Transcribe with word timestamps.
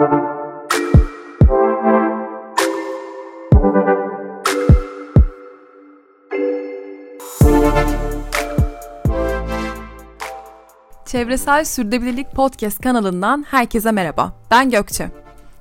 Çevresel 0.00 0.24
Sürdürülebilirlik 11.64 12.32
Podcast 12.32 12.82
kanalından 12.82 13.44
herkese 13.50 13.92
merhaba. 13.92 14.32
Ben 14.50 14.70
Gökçe. 14.70 15.10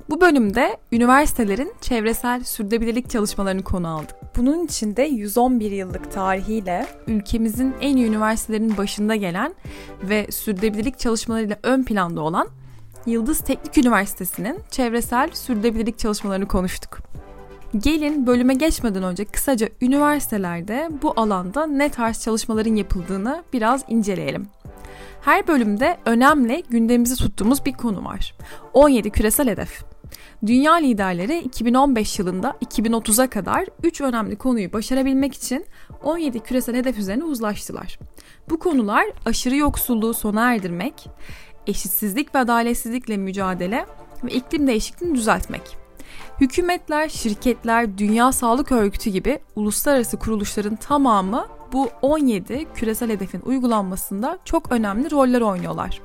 Bu 0.10 0.22
bölümde 0.22 0.78
üniversitelerin 0.92 1.74
çevresel 1.82 2.44
sürdürülebilirlik 2.44 3.10
çalışmalarını 3.10 3.64
konu 3.64 3.88
aldık. 3.88 4.16
Bunun 4.38 4.66
içinde 4.66 5.04
111 5.04 5.72
yıllık 5.72 6.12
tarihiyle 6.12 6.86
ülkemizin 7.08 7.76
en 7.82 7.98
iyi 7.98 8.08
üniversitelerinin 8.08 8.78
başında 8.78 9.16
gelen 9.16 9.56
ve 10.04 10.32
sürdürülebilirlik 10.32 11.00
çalışmalarıyla 11.00 11.58
ön 11.64 11.84
planda 11.84 12.22
olan 12.22 12.48
Yıldız 13.06 13.40
Teknik 13.40 13.78
Üniversitesi'nin 13.78 14.60
çevresel 14.72 15.30
sürdürülebilirlik 15.34 16.00
çalışmalarını 16.00 16.48
konuştuk. 16.48 17.00
Gelin 17.78 18.28
bölüme 18.28 18.54
geçmeden 18.54 19.04
önce 19.04 19.26
kısaca 19.26 19.70
üniversitelerde 19.82 20.90
bu 21.02 21.14
alanda 21.16 21.68
ne 21.68 21.90
tarz 21.90 22.22
çalışmaların 22.22 22.76
yapıldığını 22.76 23.44
biraz 23.54 23.84
inceleyelim. 23.88 24.48
Her 25.22 25.48
bölümde 25.48 25.98
önemli 26.06 26.64
gündemimizi 26.70 27.16
tuttuğumuz 27.16 27.66
bir 27.66 27.74
konu 27.74 28.06
var. 28.06 28.36
17 28.74 29.10
küresel 29.10 29.50
hedef. 29.50 29.84
Dünya 30.46 30.74
liderleri 30.74 31.40
2015 31.40 32.20
yılında 32.20 32.58
2030'a 32.66 33.30
kadar 33.30 33.66
3 33.84 34.02
önemli 34.02 34.36
konuyu 34.36 34.74
başarabilmek 34.74 35.34
için 35.34 35.66
17 36.04 36.40
küresel 36.40 36.76
hedef 36.76 36.98
üzerine 36.98 37.24
uzlaştılar. 37.24 38.00
Bu 38.50 38.60
konular 38.60 39.06
aşırı 39.26 39.56
yoksulluğu 39.56 40.14
sona 40.14 40.54
erdirmek, 40.54 41.08
eşitsizlik 41.70 42.36
ve 42.36 42.40
adaletsizlikle 42.40 43.18
mücadele 43.18 43.86
ve 44.24 44.32
iklim 44.32 44.68
değişikliğini 44.68 45.16
düzeltmek. 45.16 45.62
Hükümetler, 46.42 47.10
şirketler, 47.10 47.98
Dünya 47.98 48.32
Sağlık 48.32 48.72
Örgütü 48.72 49.10
gibi 49.10 49.40
uluslararası 49.56 50.20
kuruluşların 50.20 50.76
tamamı 50.76 51.46
bu 51.74 51.90
17 52.02 52.66
küresel 52.76 53.10
hedefin 53.10 53.42
uygulanmasında 53.46 54.40
çok 54.46 54.72
önemli 54.72 55.12
roller 55.12 55.42
oynuyorlar. 55.42 56.02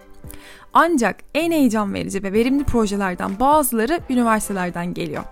Ancak 0.72 1.16
en 1.34 1.52
heyecan 1.52 1.94
verici 1.94 2.22
ve 2.22 2.32
verimli 2.32 2.64
projelerden 2.64 3.40
bazıları 3.40 4.00
üniversitelerden 4.10 4.94
geliyor. 4.94 5.24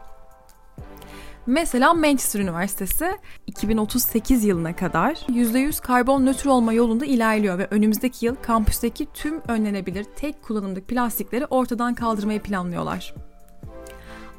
Mesela 1.46 1.94
Manchester 1.94 2.40
Üniversitesi 2.40 3.18
2038 3.46 4.44
yılına 4.44 4.76
kadar 4.76 5.14
%100 5.14 5.82
karbon 5.82 6.26
nötr 6.26 6.46
olma 6.46 6.72
yolunda 6.72 7.04
ilerliyor 7.04 7.58
ve 7.58 7.66
önümüzdeki 7.70 8.26
yıl 8.26 8.34
kampüsteki 8.42 9.06
tüm 9.14 9.42
önlenebilir 9.48 10.04
tek 10.04 10.42
kullanımlık 10.42 10.88
plastikleri 10.88 11.46
ortadan 11.46 11.94
kaldırmayı 11.94 12.40
planlıyorlar. 12.40 13.14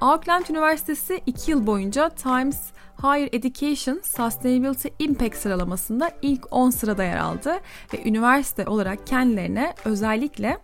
Auckland 0.02 0.46
Üniversitesi 0.50 1.22
2 1.26 1.52
yıl 1.52 1.68
boyunca 1.68 2.10
Times 2.10 2.60
Higher 3.04 3.30
Education 3.32 4.00
Sustainability 4.04 4.88
Impact 5.00 5.38
sıralamasında 5.38 6.12
ilk 6.22 6.54
10 6.54 6.70
sırada 6.70 7.04
yer 7.04 7.18
aldı 7.18 7.60
ve 7.94 8.04
üniversite 8.10 8.68
olarak 8.68 9.08
kendilerine 9.08 9.74
özellikle 9.86 10.58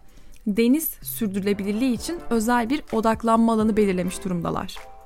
deniz 0.48 0.90
sürdürülebilirliği 1.02 1.94
için 1.94 2.20
özel 2.30 2.70
bir 2.70 2.84
odaklanma 2.92 3.54
alanı 3.54 3.78
belirlemiş 3.78 4.26
durumdalar. 4.26 4.99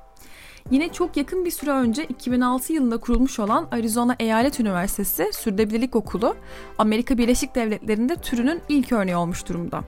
Yine 0.70 0.92
çok 0.92 1.16
yakın 1.16 1.44
bir 1.44 1.50
süre 1.50 1.70
önce 1.70 2.04
2006 2.04 2.72
yılında 2.72 2.96
kurulmuş 2.96 3.38
olan 3.38 3.68
Arizona 3.70 4.16
Eyalet 4.18 4.60
Üniversitesi 4.60 5.30
Sürdürülebilirlik 5.32 5.96
Okulu, 5.96 6.36
Amerika 6.78 7.18
Birleşik 7.18 7.54
Devletleri'nde 7.54 8.16
türünün 8.16 8.60
ilk 8.68 8.92
örneği 8.92 9.16
olmuş 9.16 9.48
durumda 9.48 9.84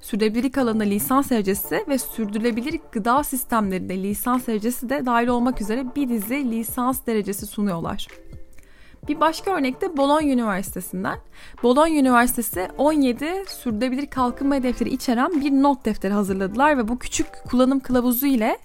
sürdürülebilirlik 0.00 0.58
alanında 0.58 0.84
lisans 0.84 1.30
derecesi 1.30 1.84
ve 1.88 1.98
sürdürülebilir 1.98 2.80
gıda 2.92 3.24
sistemlerinde 3.24 4.02
lisans 4.02 4.46
derecesi 4.46 4.88
de 4.88 5.06
dahil 5.06 5.28
olmak 5.28 5.60
üzere 5.60 5.84
bir 5.96 6.08
dizi 6.08 6.50
lisans 6.50 7.06
derecesi 7.06 7.46
sunuyorlar. 7.46 8.06
Bir 9.08 9.20
başka 9.20 9.50
örnek 9.50 9.80
de 9.80 9.96
Bologna 9.96 10.32
Üniversitesi'nden. 10.32 11.18
Bologna 11.62 11.88
Üniversitesi 11.88 12.68
17 12.78 13.44
sürdürülebilir 13.48 14.06
kalkınma 14.06 14.54
hedefleri 14.54 14.90
içeren 14.90 15.40
bir 15.40 15.50
not 15.50 15.84
defteri 15.84 16.12
hazırladılar 16.12 16.78
ve 16.78 16.88
bu 16.88 16.98
küçük 16.98 17.26
kullanım 17.50 17.80
kılavuzu 17.80 18.26
ile 18.26 18.58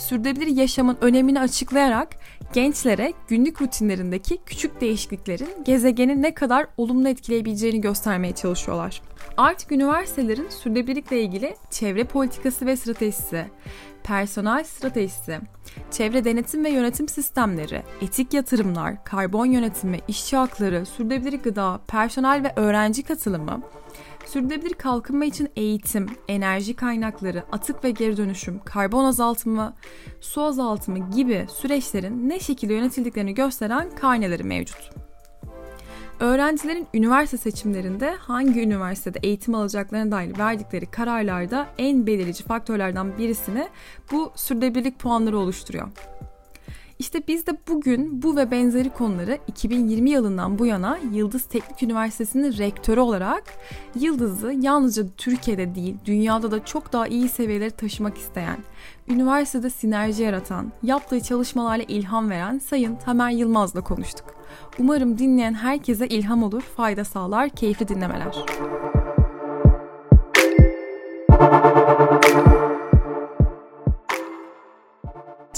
sürdürülebilir 0.00 0.56
yaşamın 0.56 0.98
önemini 1.00 1.40
açıklayarak 1.40 2.08
gençlere 2.52 3.12
günlük 3.28 3.62
rutinlerindeki 3.62 4.38
küçük 4.46 4.80
değişikliklerin 4.80 5.64
gezegeni 5.64 6.22
ne 6.22 6.34
kadar 6.34 6.66
olumlu 6.76 7.08
etkileyebileceğini 7.08 7.80
göstermeye 7.80 8.34
çalışıyorlar. 8.34 9.02
Artık 9.36 9.72
üniversitelerin 9.72 10.48
sürdürülebilirlikle 10.48 11.22
ilgili 11.22 11.56
çevre 11.70 12.04
politikası 12.04 12.66
ve 12.66 12.76
stratejisi, 12.76 13.44
personel 14.02 14.64
stratejisi, 14.64 15.38
çevre 15.90 16.24
denetim 16.24 16.64
ve 16.64 16.70
yönetim 16.70 17.08
sistemleri, 17.08 17.82
etik 18.02 18.34
yatırımlar, 18.34 19.04
karbon 19.04 19.46
yönetimi, 19.46 19.98
işçi 20.08 20.36
hakları, 20.36 20.86
sürdürülebilir 20.86 21.42
gıda, 21.42 21.80
personel 21.88 22.42
ve 22.44 22.52
öğrenci 22.56 23.02
katılımı, 23.02 23.62
sürdürülebilir 24.30 24.74
kalkınma 24.74 25.24
için 25.24 25.48
eğitim, 25.56 26.06
enerji 26.28 26.74
kaynakları, 26.74 27.44
atık 27.52 27.84
ve 27.84 27.90
geri 27.90 28.16
dönüşüm, 28.16 28.60
karbon 28.64 29.04
azaltımı, 29.04 29.74
su 30.20 30.42
azaltımı 30.42 31.10
gibi 31.10 31.46
süreçlerin 31.54 32.28
ne 32.28 32.40
şekilde 32.40 32.74
yönetildiklerini 32.74 33.34
gösteren 33.34 33.90
karneleri 33.90 34.44
mevcut. 34.44 34.90
Öğrencilerin 36.20 36.86
üniversite 36.94 37.36
seçimlerinde 37.36 38.10
hangi 38.10 38.62
üniversitede 38.62 39.18
eğitim 39.22 39.54
alacaklarına 39.54 40.10
dair 40.10 40.38
verdikleri 40.38 40.86
kararlarda 40.86 41.66
en 41.78 42.06
belirleyici 42.06 42.44
faktörlerden 42.44 43.18
birisini 43.18 43.68
bu 44.12 44.32
sürdürülebilirlik 44.36 44.98
puanları 44.98 45.38
oluşturuyor. 45.38 45.88
İşte 47.00 47.22
biz 47.28 47.46
de 47.46 47.56
bugün 47.68 48.22
bu 48.22 48.36
ve 48.36 48.50
benzeri 48.50 48.90
konuları 48.90 49.38
2020 49.46 50.10
yılından 50.10 50.58
bu 50.58 50.66
yana 50.66 50.98
Yıldız 51.12 51.44
Teknik 51.44 51.82
Üniversitesi'nin 51.82 52.58
rektörü 52.58 53.00
olarak 53.00 53.42
Yıldız'ı 53.94 54.52
yalnızca 54.52 55.02
Türkiye'de 55.16 55.74
değil 55.74 55.96
dünyada 56.04 56.50
da 56.50 56.64
çok 56.64 56.92
daha 56.92 57.06
iyi 57.06 57.28
seviyelere 57.28 57.70
taşımak 57.70 58.18
isteyen, 58.18 58.58
üniversitede 59.08 59.70
sinerji 59.70 60.22
yaratan, 60.22 60.72
yaptığı 60.82 61.20
çalışmalarla 61.20 61.84
ilham 61.88 62.30
veren 62.30 62.58
Sayın 62.58 62.96
Tamer 62.96 63.30
Yılmaz'la 63.30 63.80
konuştuk. 63.80 64.26
Umarım 64.78 65.18
dinleyen 65.18 65.54
herkese 65.54 66.08
ilham 66.08 66.42
olur, 66.42 66.62
fayda 66.62 67.04
sağlar, 67.04 67.48
keyifli 67.48 67.88
dinlemeler. 67.88 68.36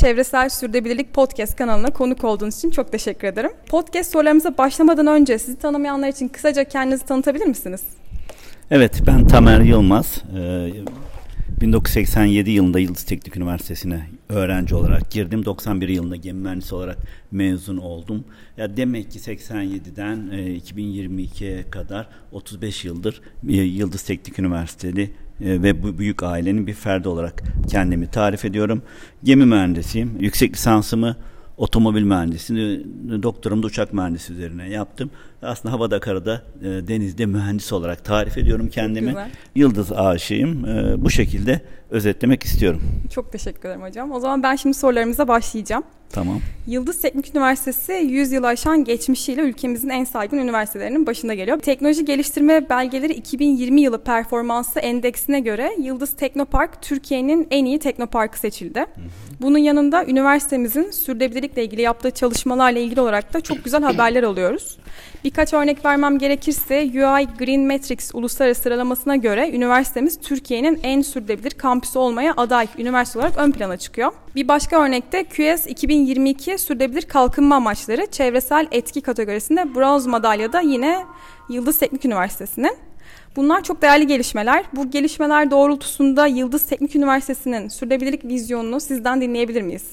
Çevresel 0.03 0.49
Sürdürülebilirlik 0.49 1.15
Podcast 1.15 1.57
kanalına 1.57 1.91
konuk 1.91 2.25
olduğunuz 2.25 2.59
için 2.59 2.71
çok 2.71 2.93
teşekkür 2.93 3.29
ederim. 3.29 3.51
Podcast 3.69 4.13
sorularımıza 4.13 4.59
başlamadan 4.59 5.07
önce 5.07 5.39
sizi 5.39 5.59
tanımayanlar 5.59 6.09
için 6.09 6.29
kısaca 6.29 6.65
kendinizi 6.65 7.07
tanıtabilir 7.07 7.47
misiniz? 7.47 7.83
Evet, 8.71 9.03
ben 9.07 9.27
Tamer 9.27 9.61
Yılmaz. 9.61 10.23
1987 11.61 12.51
ee, 12.51 12.53
yılında 12.53 12.79
Yıldız 12.79 13.05
Teknik 13.05 13.37
Üniversitesi'ne 13.37 14.07
öğrenci 14.29 14.75
olarak 14.75 15.11
girdim. 15.11 15.45
91 15.45 15.89
yılında 15.89 16.17
gemi 16.17 16.41
mühendisi 16.41 16.75
olarak 16.75 16.99
mezun 17.31 17.77
oldum. 17.77 18.25
Ya 18.57 18.77
demek 18.77 19.11
ki 19.11 19.19
87'den 19.19 20.19
2022'ye 20.59 21.71
kadar 21.71 22.09
35 22.33 22.85
yıldır 22.85 23.21
e, 23.49 23.53
Yıldız 23.53 24.03
Teknik 24.03 24.39
Üniversitesi 24.39 25.01
e, 25.01 25.13
ve 25.43 25.83
bu 25.83 25.99
büyük 25.99 26.23
ailenin 26.23 26.67
bir 26.67 26.75
ferdi 26.75 27.09
olarak 27.09 27.43
kendimi 27.69 28.07
tarif 28.07 28.45
ediyorum. 28.45 28.83
Gemi 29.25 29.47
mühendisiyim. 29.47 30.17
Yüksek 30.21 30.53
lisansımı 30.53 31.17
otomobil 31.57 32.03
mühendisliği, 32.03 32.87
doktorumu 33.23 33.63
da 33.63 33.67
uçak 33.67 33.93
mühendisi 33.93 34.33
üzerine 34.33 34.69
yaptım. 34.69 35.11
Aslında 35.43 35.75
havada 35.75 36.01
karada 36.01 36.43
e, 36.61 36.65
denizde 36.65 37.27
mühendis 37.27 37.73
olarak 37.73 38.05
tarif 38.05 38.39
ediyorum 38.39 38.69
kendimi. 38.69 39.15
Yıldız 39.55 39.93
aşığıyım. 39.93 40.65
E, 40.65 41.05
bu 41.05 41.11
şekilde 41.11 41.61
özetlemek 41.91 42.43
istiyorum. 42.43 42.83
Çok 43.11 43.33
teşekkür 43.33 43.69
ederim 43.69 43.83
hocam. 43.83 44.13
O 44.13 44.21
zaman 44.21 44.43
ben 44.43 44.57
şimdi 44.57 44.75
sorularımıza 44.75 45.29
başlayacağım. 45.29 45.83
Tamam. 46.13 46.41
Yıldız 46.67 47.01
Teknik 47.01 47.35
Üniversitesi 47.35 47.93
100 47.93 48.33
yıl 48.33 48.45
aşan 48.45 48.85
geçmişiyle 48.85 49.43
ülkemizin 49.43 49.89
en 49.89 50.05
saygın 50.05 50.39
üniversitelerinin 50.39 51.07
başında 51.07 51.35
geliyor. 51.35 51.61
Teknoloji 51.61 52.05
Geliştirme 52.05 52.69
Belgeleri 52.69 53.13
2020 53.13 53.81
yılı 53.81 54.05
performansı 54.05 54.81
endeksine 54.81 55.41
göre 55.41 55.73
Yıldız 55.79 56.17
Teknopark 56.17 56.83
Türkiye'nin 56.83 57.49
en 57.51 57.65
iyi 57.65 57.79
teknoparkı 57.79 58.39
seçildi. 58.39 58.79
Hı 58.79 58.85
hı. 58.85 58.87
Bunun 59.41 59.59
yanında 59.59 60.05
üniversitemizin 60.05 60.91
sürdürülebilirlikle 60.91 61.65
ilgili 61.65 61.83
yaptığı 61.83 62.11
çalışmalarla 62.11 62.79
ilgili 62.79 63.01
olarak 63.01 63.35
da 63.35 63.41
çok 63.41 63.65
güzel 63.65 63.83
haberler 63.83 64.23
alıyoruz. 64.23 64.79
Birkaç 65.25 65.53
örnek 65.53 65.85
vermem 65.85 66.19
gerekirse 66.19 66.81
UI 66.83 67.29
Green 67.39 67.61
Metrics 67.61 68.11
uluslararası 68.15 68.63
sıralamasına 68.63 69.17
göre 69.17 69.51
üniversitemiz 69.51 70.21
Türkiye'nin 70.21 70.81
en 70.83 71.03
sürdürülebilir 71.03 71.51
kampüsü 71.51 71.99
olmaya 71.99 72.35
aday 72.37 72.67
üniversite 72.79 73.19
olarak 73.19 73.39
ön 73.39 73.53
plana 73.53 73.77
çıkıyor. 73.77 74.13
Bir 74.37 74.49
başka 74.49 74.85
örnekte 74.85 75.25
QS 75.25 75.67
2022 75.67 76.59
sürdürülebilir 76.59 77.03
kalkınma 77.03 77.57
amaçları 77.57 78.07
çevresel 78.11 78.67
etki 78.71 79.01
kategorisinde 79.01 79.75
bronz 79.75 80.07
madalyada 80.07 80.61
yine 80.61 81.05
Yıldız 81.51 81.79
Teknik 81.79 82.05
Üniversitesi'nin. 82.05 82.77
Bunlar 83.37 83.65
çok 83.65 83.83
değerli 83.83 84.07
gelişmeler. 84.07 84.65
Bu 84.77 84.91
gelişmeler 84.91 85.51
doğrultusunda 85.51 86.27
Yıldız 86.27 86.67
Teknik 86.67 86.97
Üniversitesi'nin 86.97 87.69
sürdürülebilirlik 87.69 88.25
vizyonunu 88.25 88.81
sizden 88.81 89.21
dinleyebilir 89.21 89.63
miyiz? 89.63 89.85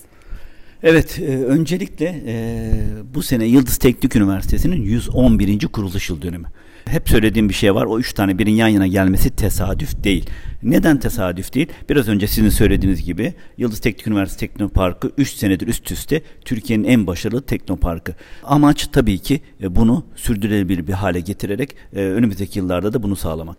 Evet, 0.83 1.19
e, 1.19 1.45
öncelikle 1.45 2.23
e, 2.27 2.71
bu 3.15 3.23
sene 3.23 3.45
Yıldız 3.45 3.77
Teknik 3.77 4.15
Üniversitesi'nin 4.15 4.81
111. 4.81 5.67
kuruluş 5.67 6.09
yıl 6.09 6.21
dönümü. 6.21 6.47
Hep 6.91 7.09
söylediğim 7.09 7.49
bir 7.49 7.53
şey 7.53 7.75
var. 7.75 7.85
O 7.85 7.99
üç 7.99 8.13
tane 8.13 8.37
birin 8.37 8.51
yan 8.51 8.67
yana 8.67 8.87
gelmesi 8.87 9.29
tesadüf 9.29 10.03
değil. 10.03 10.29
Neden 10.63 10.99
tesadüf 10.99 11.53
değil? 11.53 11.67
Biraz 11.89 12.07
önce 12.07 12.27
sizin 12.27 12.49
söylediğiniz 12.49 13.05
gibi 13.05 13.33
Yıldız 13.57 13.79
Teknik 13.79 14.07
Üniversitesi 14.07 14.39
Teknoparkı 14.39 15.11
3 15.17 15.29
senedir 15.33 15.67
üst 15.67 15.91
üste 15.91 16.21
Türkiye'nin 16.45 16.83
en 16.83 17.07
başarılı 17.07 17.41
teknoparkı. 17.41 18.15
Amaç 18.43 18.87
tabii 18.87 19.19
ki 19.19 19.41
e, 19.61 19.75
bunu 19.75 20.05
sürdürülebilir 20.15 20.87
bir 20.87 20.93
hale 20.93 21.19
getirerek 21.19 21.75
e, 21.93 21.99
önümüzdeki 21.99 22.59
yıllarda 22.59 22.93
da 22.93 23.03
bunu 23.03 23.15
sağlamak. 23.15 23.57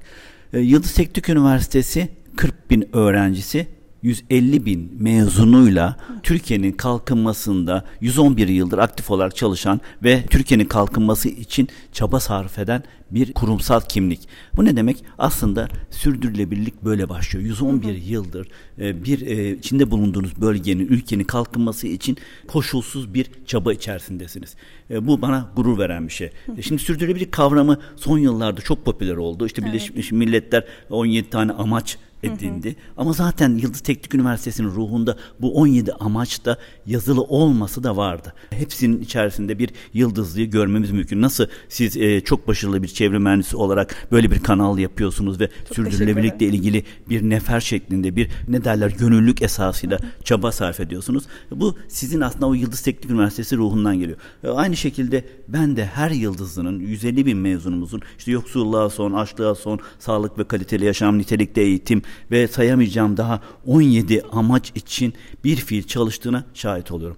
E, 0.52 0.58
Yıldız 0.60 0.94
Teknik 0.94 1.28
Üniversitesi 1.28 2.08
40 2.36 2.70
bin 2.70 2.96
öğrencisi 2.96 3.66
150 4.02 4.66
bin 4.66 4.96
mezunuyla 4.98 5.96
Türkiye'nin 6.22 6.72
kalkınmasında 6.72 7.84
111 8.00 8.48
yıldır 8.48 8.78
aktif 8.78 9.10
olarak 9.10 9.36
çalışan 9.36 9.80
ve 10.04 10.24
Türkiye'nin 10.30 10.64
kalkınması 10.64 11.28
için 11.28 11.68
çaba 11.92 12.20
sarf 12.20 12.58
eden 12.58 12.82
bir 13.10 13.32
kurumsal 13.32 13.80
kimlik. 13.80 14.28
Bu 14.56 14.64
ne 14.64 14.76
demek? 14.76 15.04
Aslında 15.18 15.68
sürdürülebilirlik 15.90 16.84
böyle 16.84 17.08
başlıyor. 17.08 17.44
111 17.44 17.94
yıldır 17.94 18.48
e, 18.78 19.04
bir 19.04 19.26
e, 19.26 19.50
içinde 19.56 19.90
bulunduğunuz 19.90 20.40
bölgenin, 20.40 20.86
ülkenin 20.86 21.24
kalkınması 21.24 21.86
için 21.86 22.16
koşulsuz 22.48 23.14
bir 23.14 23.30
çaba 23.46 23.72
içerisindesiniz. 23.72 24.56
E, 24.90 25.06
bu 25.06 25.22
bana 25.22 25.50
gurur 25.56 25.78
veren 25.78 26.08
bir 26.08 26.12
şey. 26.12 26.30
Şimdi 26.62 26.82
sürdürülebilirlik 26.82 27.32
kavramı 27.32 27.78
son 27.96 28.18
yıllarda 28.18 28.60
çok 28.60 28.84
popüler 28.84 29.16
oldu. 29.16 29.46
İşte 29.46 29.64
Birleşmiş 29.64 30.12
Milletler 30.12 30.64
17 30.90 31.30
tane 31.30 31.52
amaç 31.52 31.98
edindi. 32.22 32.68
Hı 32.68 32.72
hı. 32.72 32.76
Ama 32.96 33.12
zaten 33.12 33.54
Yıldız 33.54 33.80
Teknik 33.80 34.14
Üniversitesi'nin 34.14 34.68
ruhunda 34.68 35.16
bu 35.40 35.54
17 35.54 35.92
amaç 35.92 36.44
da 36.44 36.58
yazılı 36.86 37.22
olması 37.22 37.84
da 37.84 37.96
vardı. 37.96 38.34
Hepsinin 38.50 39.00
içerisinde 39.00 39.58
bir 39.58 39.70
yıldızlıyı 39.94 40.50
görmemiz 40.50 40.90
mümkün. 40.90 41.22
Nasıl 41.22 41.46
siz 41.68 41.96
e, 41.96 42.20
çok 42.20 42.48
başarılı 42.48 42.82
bir 42.82 42.88
çevre 42.88 43.18
mühendisi 43.18 43.56
olarak 43.56 44.08
böyle 44.12 44.30
bir 44.30 44.38
kanal 44.38 44.78
yapıyorsunuz 44.78 45.40
ve 45.40 45.48
çok 45.68 45.76
sürdürülebilirlikle 45.76 46.46
ilgili 46.46 46.84
bir 47.08 47.22
nefer 47.22 47.60
şeklinde 47.60 48.16
bir 48.16 48.28
ne 48.48 48.64
derler 48.64 48.90
gönüllülük 48.90 49.42
esasıyla 49.42 49.98
hı 49.98 50.02
hı. 50.02 50.24
çaba 50.24 50.52
sarf 50.52 50.80
ediyorsunuz. 50.80 51.24
Bu 51.50 51.76
sizin 51.88 52.20
aslında 52.20 52.46
o 52.46 52.54
Yıldız 52.54 52.80
Teknik 52.80 53.10
Üniversitesi 53.10 53.56
ruhundan 53.56 53.98
geliyor. 53.98 54.18
E, 54.44 54.48
aynı 54.48 54.76
şekilde 54.76 55.24
ben 55.48 55.76
de 55.76 55.86
her 55.86 56.10
yıldızlının 56.10 56.80
150 56.80 57.26
bin 57.26 57.38
mezunumuzun 57.38 58.00
işte 58.18 58.30
yoksulluğa 58.30 58.90
son, 58.90 59.12
açlığa 59.12 59.54
son, 59.54 59.80
sağlık 59.98 60.38
ve 60.38 60.44
kaliteli 60.44 60.84
yaşam, 60.84 61.18
nitelikli 61.18 61.60
eğitim, 61.60 62.02
ve 62.30 62.48
sayamayacağım 62.48 63.16
daha 63.16 63.40
17 63.66 64.22
amaç 64.32 64.72
için 64.74 65.14
bir 65.44 65.56
fiil 65.56 65.82
çalıştığına 65.82 66.44
şahit 66.54 66.90
oluyorum. 66.90 67.16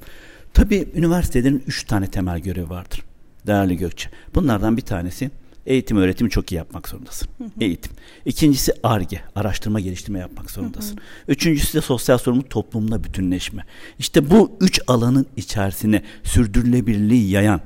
Tabii 0.54 0.88
üniversitelerin 0.94 1.62
3 1.66 1.84
tane 1.84 2.10
temel 2.10 2.40
görevi 2.40 2.70
vardır. 2.70 3.02
Değerli 3.46 3.76
Gökçe. 3.76 4.10
Bunlardan 4.34 4.76
bir 4.76 4.82
tanesi 4.82 5.30
eğitim 5.66 5.96
öğretimi 5.96 6.30
çok 6.30 6.52
iyi 6.52 6.54
yapmak 6.54 6.88
zorundasın. 6.88 7.28
Hı 7.38 7.44
hı. 7.44 7.48
Eğitim. 7.60 7.92
İkincisi 8.24 8.72
ARGE, 8.82 9.20
araştırma 9.34 9.80
geliştirme 9.80 10.18
yapmak 10.18 10.50
zorundasın. 10.50 10.96
Hı 10.96 11.00
hı. 11.00 11.04
Üçüncüsü 11.28 11.74
de 11.74 11.80
sosyal 11.80 12.18
sorumluluk 12.18 12.50
toplumla 12.50 13.04
bütünleşme. 13.04 13.64
İşte 13.98 14.30
bu 14.30 14.52
üç 14.60 14.80
alanın 14.86 15.26
içerisine 15.36 16.02
sürdürülebilirliği 16.24 17.30
yayan 17.30 17.60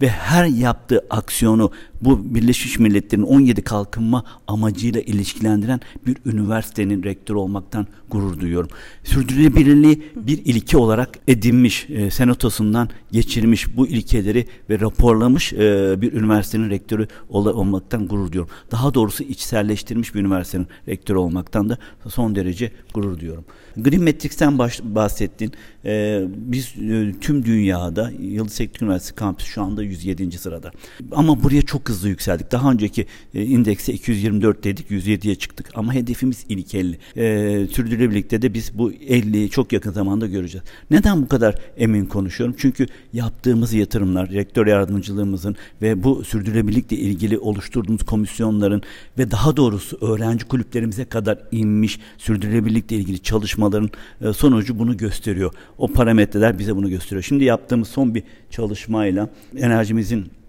ve 0.00 0.08
her 0.08 0.44
yaptığı 0.44 1.06
aksiyonu 1.10 1.72
bu 2.04 2.34
Birleşmiş 2.34 2.78
Milletler'in 2.78 3.22
17 3.22 3.62
kalkınma 3.62 4.24
amacıyla 4.46 5.00
ilişkilendiren 5.00 5.80
bir 6.06 6.16
üniversitenin 6.26 7.02
rektörü 7.02 7.38
olmaktan 7.38 7.86
gurur 8.10 8.40
duyuyorum. 8.40 8.68
Sürdürülebilirliği 9.04 10.02
bir 10.16 10.38
ilke 10.44 10.76
olarak 10.76 11.18
edinmiş, 11.28 11.86
e, 11.90 12.10
senatosundan 12.10 12.88
geçirmiş 13.12 13.76
bu 13.76 13.88
ilkeleri 13.88 14.46
ve 14.70 14.80
raporlamış 14.80 15.52
e, 15.52 15.94
bir 16.00 16.12
üniversitenin 16.12 16.70
rektörü 16.70 17.06
ol 17.28 17.46
olmaktan 17.46 18.08
gurur 18.08 18.32
duyuyorum. 18.32 18.54
Daha 18.70 18.94
doğrusu 18.94 19.22
içselleştirmiş 19.22 20.14
bir 20.14 20.20
üniversitenin 20.20 20.66
rektörü 20.88 21.18
olmaktan 21.18 21.68
da 21.68 21.78
son 22.08 22.34
derece 22.34 22.72
gurur 22.94 23.20
duyuyorum. 23.20 23.44
Green 23.76 24.02
Matrix'ten 24.02 24.58
bahsettin. 24.82 25.52
E, 25.84 26.22
biz 26.36 26.74
e, 26.90 27.12
tüm 27.20 27.44
dünyada 27.44 28.12
Yıldız 28.20 28.56
Teknik 28.56 28.82
Üniversitesi 28.82 29.14
kampüsü 29.14 29.50
şu 29.50 29.62
anda 29.62 29.82
107. 29.82 30.38
sırada. 30.38 30.70
Ama 31.12 31.42
buraya 31.42 31.62
çok 31.62 31.90
hızlı 31.92 32.08
yükseldik. 32.08 32.52
Daha 32.52 32.72
önceki 32.72 33.06
e, 33.34 33.44
indekse 33.44 33.92
224 33.92 34.64
dedik 34.64 34.90
107'ye 34.90 35.34
çıktık. 35.34 35.66
Ama 35.74 35.94
hedefimiz 35.94 36.44
ilk 36.48 36.74
50. 36.74 36.98
E, 37.16 37.66
sürdürülebilirlikte 37.66 38.42
de 38.42 38.54
biz 38.54 38.78
bu 38.78 38.92
50'yi 38.92 39.50
çok 39.50 39.72
yakın 39.72 39.92
zamanda 39.92 40.26
göreceğiz. 40.26 40.64
Neden 40.90 41.22
bu 41.22 41.28
kadar 41.28 41.54
emin 41.76 42.04
konuşuyorum? 42.04 42.56
Çünkü 42.58 42.86
yaptığımız 43.12 43.72
yatırımlar, 43.72 44.30
rektör 44.30 44.66
yardımcılığımızın 44.66 45.56
ve 45.82 46.04
bu 46.04 46.24
sürdürülebilirlikle 46.24 46.96
ilgili 46.96 47.38
oluşturduğumuz 47.38 48.02
komisyonların 48.02 48.82
ve 49.18 49.30
daha 49.30 49.56
doğrusu 49.56 49.98
öğrenci 50.00 50.44
kulüplerimize 50.44 51.04
kadar 51.04 51.38
inmiş 51.52 51.98
sürdürülebilirlikle 52.18 52.96
ilgili 52.96 53.22
çalışmaların 53.22 53.90
e, 54.20 54.32
sonucu 54.32 54.78
bunu 54.78 54.96
gösteriyor. 54.96 55.54
O 55.78 55.88
parametreler 55.88 56.58
bize 56.58 56.76
bunu 56.76 56.90
gösteriyor. 56.90 57.22
Şimdi 57.22 57.44
yaptığımız 57.44 57.88
son 57.88 58.14
bir 58.14 58.22
çalışmayla 58.50 59.28
enerjimizin 59.56 60.41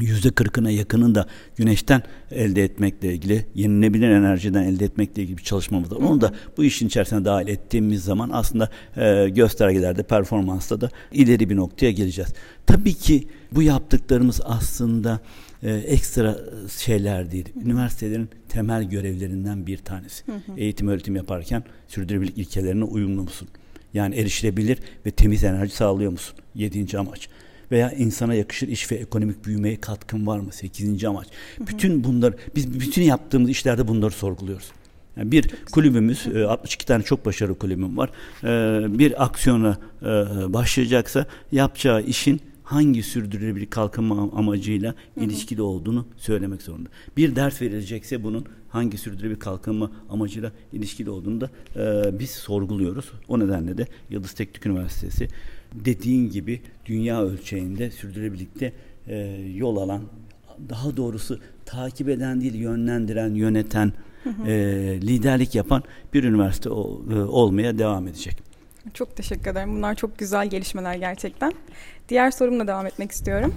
yüzde 0.00 0.30
kırkına 0.30 0.70
yakının 0.70 1.14
da 1.14 1.26
güneşten 1.56 2.02
elde 2.30 2.64
etmekle 2.64 3.12
ilgili 3.12 3.46
yenilebilir 3.54 4.10
enerjiden 4.10 4.62
elde 4.62 4.84
etmekle 4.84 5.22
ilgili 5.22 5.38
bir 5.38 5.42
çalışmamız 5.42 5.92
var. 5.92 5.96
Onu 5.96 6.20
da 6.20 6.32
bu 6.56 6.64
işin 6.64 6.86
içerisine 6.86 7.24
dahil 7.24 7.48
ettiğimiz 7.48 8.04
zaman 8.04 8.30
aslında 8.32 8.70
e, 8.96 9.28
göstergelerde, 9.28 10.02
performansta 10.02 10.80
da 10.80 10.90
ileri 11.12 11.50
bir 11.50 11.56
noktaya 11.56 11.92
geleceğiz. 11.92 12.30
Tabii 12.66 12.94
ki 12.94 13.28
bu 13.52 13.62
yaptıklarımız 13.62 14.40
aslında 14.44 15.20
e, 15.62 15.72
ekstra 15.72 16.38
şeyler 16.78 17.30
değil. 17.30 17.48
Üniversitelerin 17.64 18.28
temel 18.48 18.84
görevlerinden 18.84 19.66
bir 19.66 19.78
tanesi. 19.78 20.26
Hı 20.26 20.32
hı. 20.32 20.52
Eğitim 20.56 20.88
öğretim 20.88 21.16
yaparken 21.16 21.64
sürdürülebilirlik 21.88 22.38
ilkelerine 22.38 22.84
uyumlu 22.84 23.22
musun? 23.22 23.48
Yani 23.94 24.14
erişilebilir 24.14 24.78
ve 25.06 25.10
temiz 25.10 25.44
enerji 25.44 25.74
sağlıyor 25.74 26.12
musun? 26.12 26.36
Yedinci 26.54 26.98
amaç 26.98 27.28
veya 27.72 27.92
insana 27.92 28.34
yakışır 28.34 28.68
iş 28.68 28.92
ve 28.92 28.96
ekonomik 28.96 29.44
büyümeye 29.44 29.80
katkın 29.80 30.26
var 30.26 30.38
mı? 30.38 30.52
Sekizinci 30.52 31.08
amaç. 31.08 31.26
Hı 31.26 31.64
hı. 31.64 31.66
Bütün 31.66 32.04
bunlar 32.04 32.34
biz 32.56 32.80
bütün 32.80 33.02
yaptığımız 33.02 33.50
işlerde 33.50 33.88
bunları 33.88 34.10
sorguluyoruz. 34.10 34.72
Yani 35.16 35.32
bir 35.32 35.50
kulübümüz, 35.72 36.26
62 36.48 36.84
e, 36.84 36.86
tane 36.86 37.02
çok 37.02 37.26
başarılı 37.26 37.58
kulübüm 37.58 37.96
var. 37.96 38.10
E, 38.44 38.98
bir 38.98 39.24
aksiyona 39.24 39.78
e, 40.02 40.06
başlayacaksa 40.52 41.26
yapacağı 41.52 42.02
işin 42.02 42.40
hangi 42.64 43.02
sürdürülebilir 43.02 43.66
kalkınma 43.66 44.30
amacıyla 44.36 44.94
Hı-hı. 45.14 45.24
ilişkili 45.24 45.62
olduğunu 45.62 46.06
söylemek 46.16 46.62
zorunda. 46.62 46.88
Bir 47.16 47.36
ders 47.36 47.62
verilecekse 47.62 48.24
bunun 48.24 48.46
hangi 48.68 48.98
sürdürülebilir 48.98 49.38
kalkınma 49.40 49.90
amacıyla 50.10 50.52
ilişkili 50.72 51.10
olduğunu 51.10 51.40
da 51.40 51.50
e, 51.76 52.18
biz 52.18 52.30
sorguluyoruz. 52.30 53.12
O 53.28 53.38
nedenle 53.40 53.78
de 53.78 53.86
Yıldız 54.10 54.32
Teknik 54.32 54.66
Üniversitesi 54.66 55.28
dediğin 55.74 56.30
gibi 56.30 56.60
dünya 56.86 57.22
ölçeğinde 57.22 57.90
sürdürülebilirlikte 57.90 58.72
e, 59.06 59.16
yol 59.54 59.76
alan, 59.76 60.02
daha 60.68 60.96
doğrusu 60.96 61.40
takip 61.64 62.08
eden 62.08 62.40
değil 62.40 62.54
yönlendiren, 62.54 63.34
yöneten, 63.34 63.92
E, 64.46 64.52
liderlik 65.02 65.54
yapan 65.54 65.82
bir 66.14 66.24
üniversite 66.24 66.70
o, 66.70 67.02
e, 67.12 67.14
olmaya 67.14 67.78
devam 67.78 68.08
edecek. 68.08 68.36
Çok 68.94 69.16
teşekkür 69.16 69.50
ederim. 69.50 69.76
Bunlar 69.76 69.94
çok 69.94 70.18
güzel 70.18 70.46
gelişmeler 70.46 70.94
gerçekten. 70.94 71.52
Diğer 72.08 72.30
sorumla 72.30 72.66
devam 72.66 72.86
etmek 72.86 73.12
istiyorum. 73.12 73.54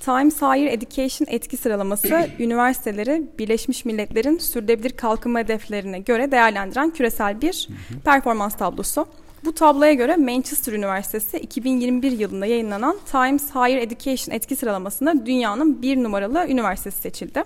Times 0.00 0.42
Higher 0.42 0.72
Education 0.72 1.26
etki 1.30 1.56
sıralaması 1.56 2.28
üniversiteleri 2.38 3.22
Birleşmiş 3.38 3.84
Milletler'in 3.84 4.38
sürdürülebilir 4.38 4.90
kalkınma 4.90 5.38
hedeflerine 5.38 5.98
göre 5.98 6.30
değerlendiren 6.30 6.90
küresel 6.90 7.42
bir 7.42 7.68
performans 8.04 8.56
tablosu. 8.56 9.06
Bu 9.44 9.52
tabloya 9.52 9.92
göre 9.92 10.16
Manchester 10.16 10.72
Üniversitesi 10.72 11.38
2021 11.38 12.12
yılında 12.12 12.46
yayınlanan 12.46 12.98
Times 13.12 13.50
Higher 13.50 13.76
Education 13.76 14.34
etki 14.34 14.56
sıralamasında 14.56 15.26
dünyanın 15.26 15.82
bir 15.82 16.02
numaralı 16.02 16.46
üniversitesi 16.48 17.00
seçildi. 17.00 17.44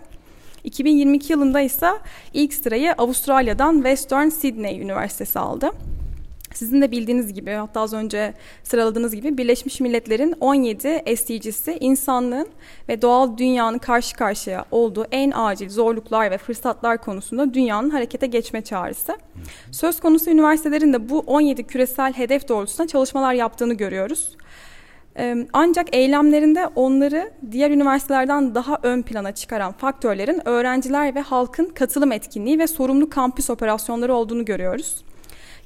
2022 0.65 1.33
yılında 1.33 1.61
ise 1.61 1.91
ilk 2.35 2.55
sırayı 2.55 2.93
Avustralya'dan 2.93 3.75
Western 3.75 4.29
Sydney 4.29 4.81
Üniversitesi 4.81 5.39
aldı. 5.39 5.71
Sizin 6.57 6.83
de 6.83 6.91
bildiğiniz 6.91 7.33
gibi 7.33 7.51
hatta 7.51 7.81
az 7.81 7.93
önce 7.93 8.35
sıraladığınız 8.63 9.15
gibi 9.15 9.39
Birleşmiş 9.39 9.81
Milletler'in 9.81 10.35
17 10.41 11.03
SDG'si 11.17 11.77
insanlığın 11.81 12.49
ve 12.89 13.03
doğal 13.03 13.39
dünyanın 13.39 13.79
karşı 13.79 14.17
karşıya 14.17 14.65
olduğu 14.71 15.07
en 15.13 15.33
acil 15.35 15.71
zorluklar 15.71 16.31
ve 16.31 16.39
fırsatlar 16.39 17.03
konusunda 17.03 17.55
dünyanın 17.55 17.91
harekete 17.91 18.27
geçme 18.27 18.63
çağrısı. 18.63 19.17
Söz 19.71 20.01
konusu 20.01 20.31
üniversitelerin 20.31 20.93
de 20.93 21.09
bu 21.09 21.19
17 21.19 21.65
küresel 21.65 22.13
hedef 22.13 22.49
doğrultusunda 22.49 22.89
çalışmalar 22.89 23.35
yaptığını 23.35 23.75
görüyoruz. 23.75 24.37
Ancak 25.53 25.97
eylemlerinde 25.97 26.67
onları 26.67 27.33
diğer 27.51 27.71
üniversitelerden 27.71 28.55
daha 28.55 28.79
ön 28.83 29.03
plana 29.03 29.33
çıkaran 29.33 29.73
faktörlerin 29.73 30.49
öğrenciler 30.49 31.15
ve 31.15 31.21
halkın 31.21 31.67
katılım 31.67 32.13
etkinliği 32.13 32.59
ve 32.59 32.67
sorumlu 32.67 33.11
kampüs 33.11 33.51
operasyonları 33.51 34.15
olduğunu 34.15 34.45
görüyoruz. 34.45 35.05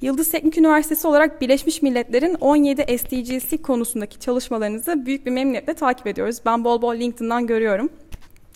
Yıldız 0.02 0.30
Teknik 0.30 0.58
Üniversitesi 0.58 1.06
olarak 1.06 1.40
Birleşmiş 1.40 1.82
Milletler'in 1.82 2.34
17 2.34 2.98
SDGC 2.98 3.62
konusundaki 3.62 4.20
çalışmalarınızı 4.20 5.06
büyük 5.06 5.26
bir 5.26 5.30
memnuniyetle 5.30 5.74
takip 5.74 6.06
ediyoruz. 6.06 6.36
Ben 6.46 6.64
bol 6.64 6.82
bol 6.82 6.94
LinkedIn'dan 6.94 7.46
görüyorum. 7.46 7.90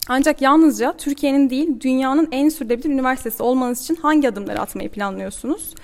Ancak 0.09 0.43
yalnızca 0.43 0.97
Türkiye'nin 0.97 1.51
değil, 1.51 1.81
dünyanın 1.81 2.29
en 2.33 2.49
sürdürülebilir 2.49 2.95
üniversitesi 2.95 3.43
olmanız 3.43 3.83
için 3.83 3.97
hangi 3.97 4.29
adımları 4.29 4.61
atmayı 4.61 4.91
planlıyorsunuz? 4.91 5.75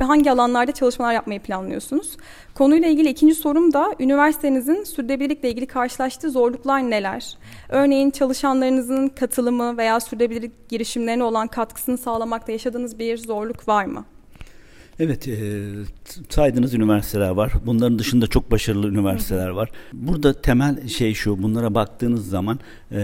Ve 0.00 0.04
hangi 0.04 0.30
alanlarda 0.30 0.72
çalışmalar 0.72 1.12
yapmayı 1.12 1.40
planlıyorsunuz? 1.40 2.16
Konuyla 2.54 2.88
ilgili 2.88 3.08
ikinci 3.08 3.34
sorum 3.34 3.72
da 3.72 3.94
üniversitenizin 4.00 4.84
sürdürülebilirlikle 4.84 5.50
ilgili 5.50 5.66
karşılaştığı 5.66 6.30
zorluklar 6.30 6.90
neler? 6.90 7.38
Örneğin 7.68 8.10
çalışanlarınızın 8.10 9.08
katılımı 9.08 9.76
veya 9.76 10.00
sürdürülebilirlik 10.00 10.68
girişimlerine 10.68 11.24
olan 11.24 11.46
katkısını 11.46 11.98
sağlamakta 11.98 12.52
yaşadığınız 12.52 12.98
bir 12.98 13.18
zorluk 13.18 13.68
var 13.68 13.84
mı? 13.84 14.04
Evet, 15.00 15.28
e, 15.28 15.36
saydığınız 16.28 16.74
üniversiteler 16.74 17.30
var. 17.30 17.52
Bunların 17.66 17.98
dışında 17.98 18.26
çok 18.26 18.50
başarılı 18.50 18.88
üniversiteler 18.88 19.48
var. 19.48 19.70
Burada 19.92 20.42
temel 20.42 20.88
şey 20.88 21.14
şu, 21.14 21.42
bunlara 21.42 21.74
baktığınız 21.74 22.28
zaman 22.28 22.60
e, 22.92 22.98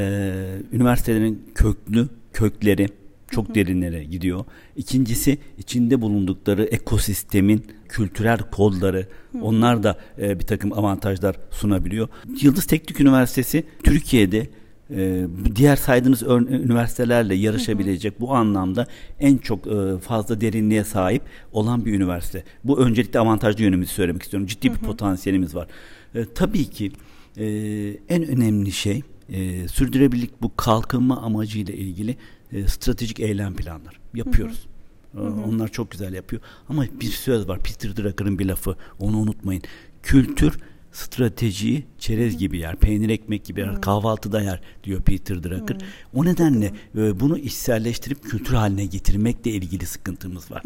üniversitelerin 0.72 1.42
köklü, 1.54 2.08
kökleri 2.32 2.88
çok 3.30 3.54
derinlere 3.54 4.04
gidiyor. 4.04 4.44
İkincisi 4.76 5.38
içinde 5.58 6.00
bulundukları 6.00 6.64
ekosistemin 6.64 7.66
kültürel 7.88 8.38
kodları, 8.38 9.06
onlar 9.40 9.82
da 9.82 9.98
e, 10.18 10.40
bir 10.40 10.46
takım 10.46 10.72
avantajlar 10.72 11.36
sunabiliyor. 11.50 12.08
Yıldız 12.42 12.64
Teknik 12.64 13.00
Üniversitesi 13.00 13.64
Türkiye'de 13.84 14.48
e, 14.94 15.26
diğer 15.56 15.76
saydığınız 15.76 16.22
üniversitelerle 16.22 17.34
yarışabilecek 17.34 18.20
bu 18.20 18.34
anlamda 18.34 18.86
en 19.20 19.36
çok 19.36 19.66
e, 19.66 19.98
fazla 19.98 20.40
derinliğe 20.40 20.84
sahip 20.84 21.22
olan 21.52 21.84
bir 21.84 21.94
üniversite. 21.94 22.44
Bu 22.64 22.80
öncelikle 22.80 23.18
avantajlı 23.18 23.62
yönümüzü 23.62 23.92
söylemek 23.92 24.22
istiyorum. 24.22 24.46
Ciddi 24.46 24.74
bir 24.74 24.78
potansiyelimiz 24.78 25.54
var. 25.54 25.68
E, 26.14 26.24
tabii 26.34 26.64
ki 26.64 26.92
en 28.08 28.26
önemli 28.26 28.72
şey 28.72 29.02
sürdürebilirlik 29.68 30.42
bu 30.42 30.56
kalkınma 30.56 31.22
amacıyla 31.22 31.74
ilgili 31.74 32.16
stratejik 32.66 33.20
eylem 33.20 33.54
planlar 33.54 34.00
yapıyoruz. 34.14 34.66
Hı 35.12 35.20
hı. 35.20 35.42
Onlar 35.48 35.68
çok 35.68 35.90
güzel 35.90 36.14
yapıyor. 36.14 36.42
Ama 36.68 36.84
bir 37.00 37.06
söz 37.06 37.48
var. 37.48 37.58
Peter 37.58 37.96
Drucker'ın 37.96 38.38
bir 38.38 38.46
lafı. 38.46 38.76
Onu 38.98 39.18
unutmayın. 39.18 39.62
Kültür 40.02 40.58
stratejiyi 40.94 41.84
çerez 41.98 42.38
gibi 42.38 42.58
yer, 42.58 42.76
peynir 42.76 43.08
ekmek 43.08 43.44
gibi 43.44 43.60
yer, 43.60 43.80
kahvaltıda 43.80 44.42
yer 44.42 44.60
diyor 44.84 45.02
Peter 45.02 45.42
Drucker. 45.42 45.76
O 46.14 46.24
nedenle 46.24 46.72
e, 46.96 47.20
bunu 47.20 47.38
içselleştirip 47.38 48.22
kültür 48.22 48.54
haline 48.54 48.84
getirmekle 48.84 49.50
ilgili 49.50 49.86
sıkıntımız 49.86 50.50
var. 50.50 50.62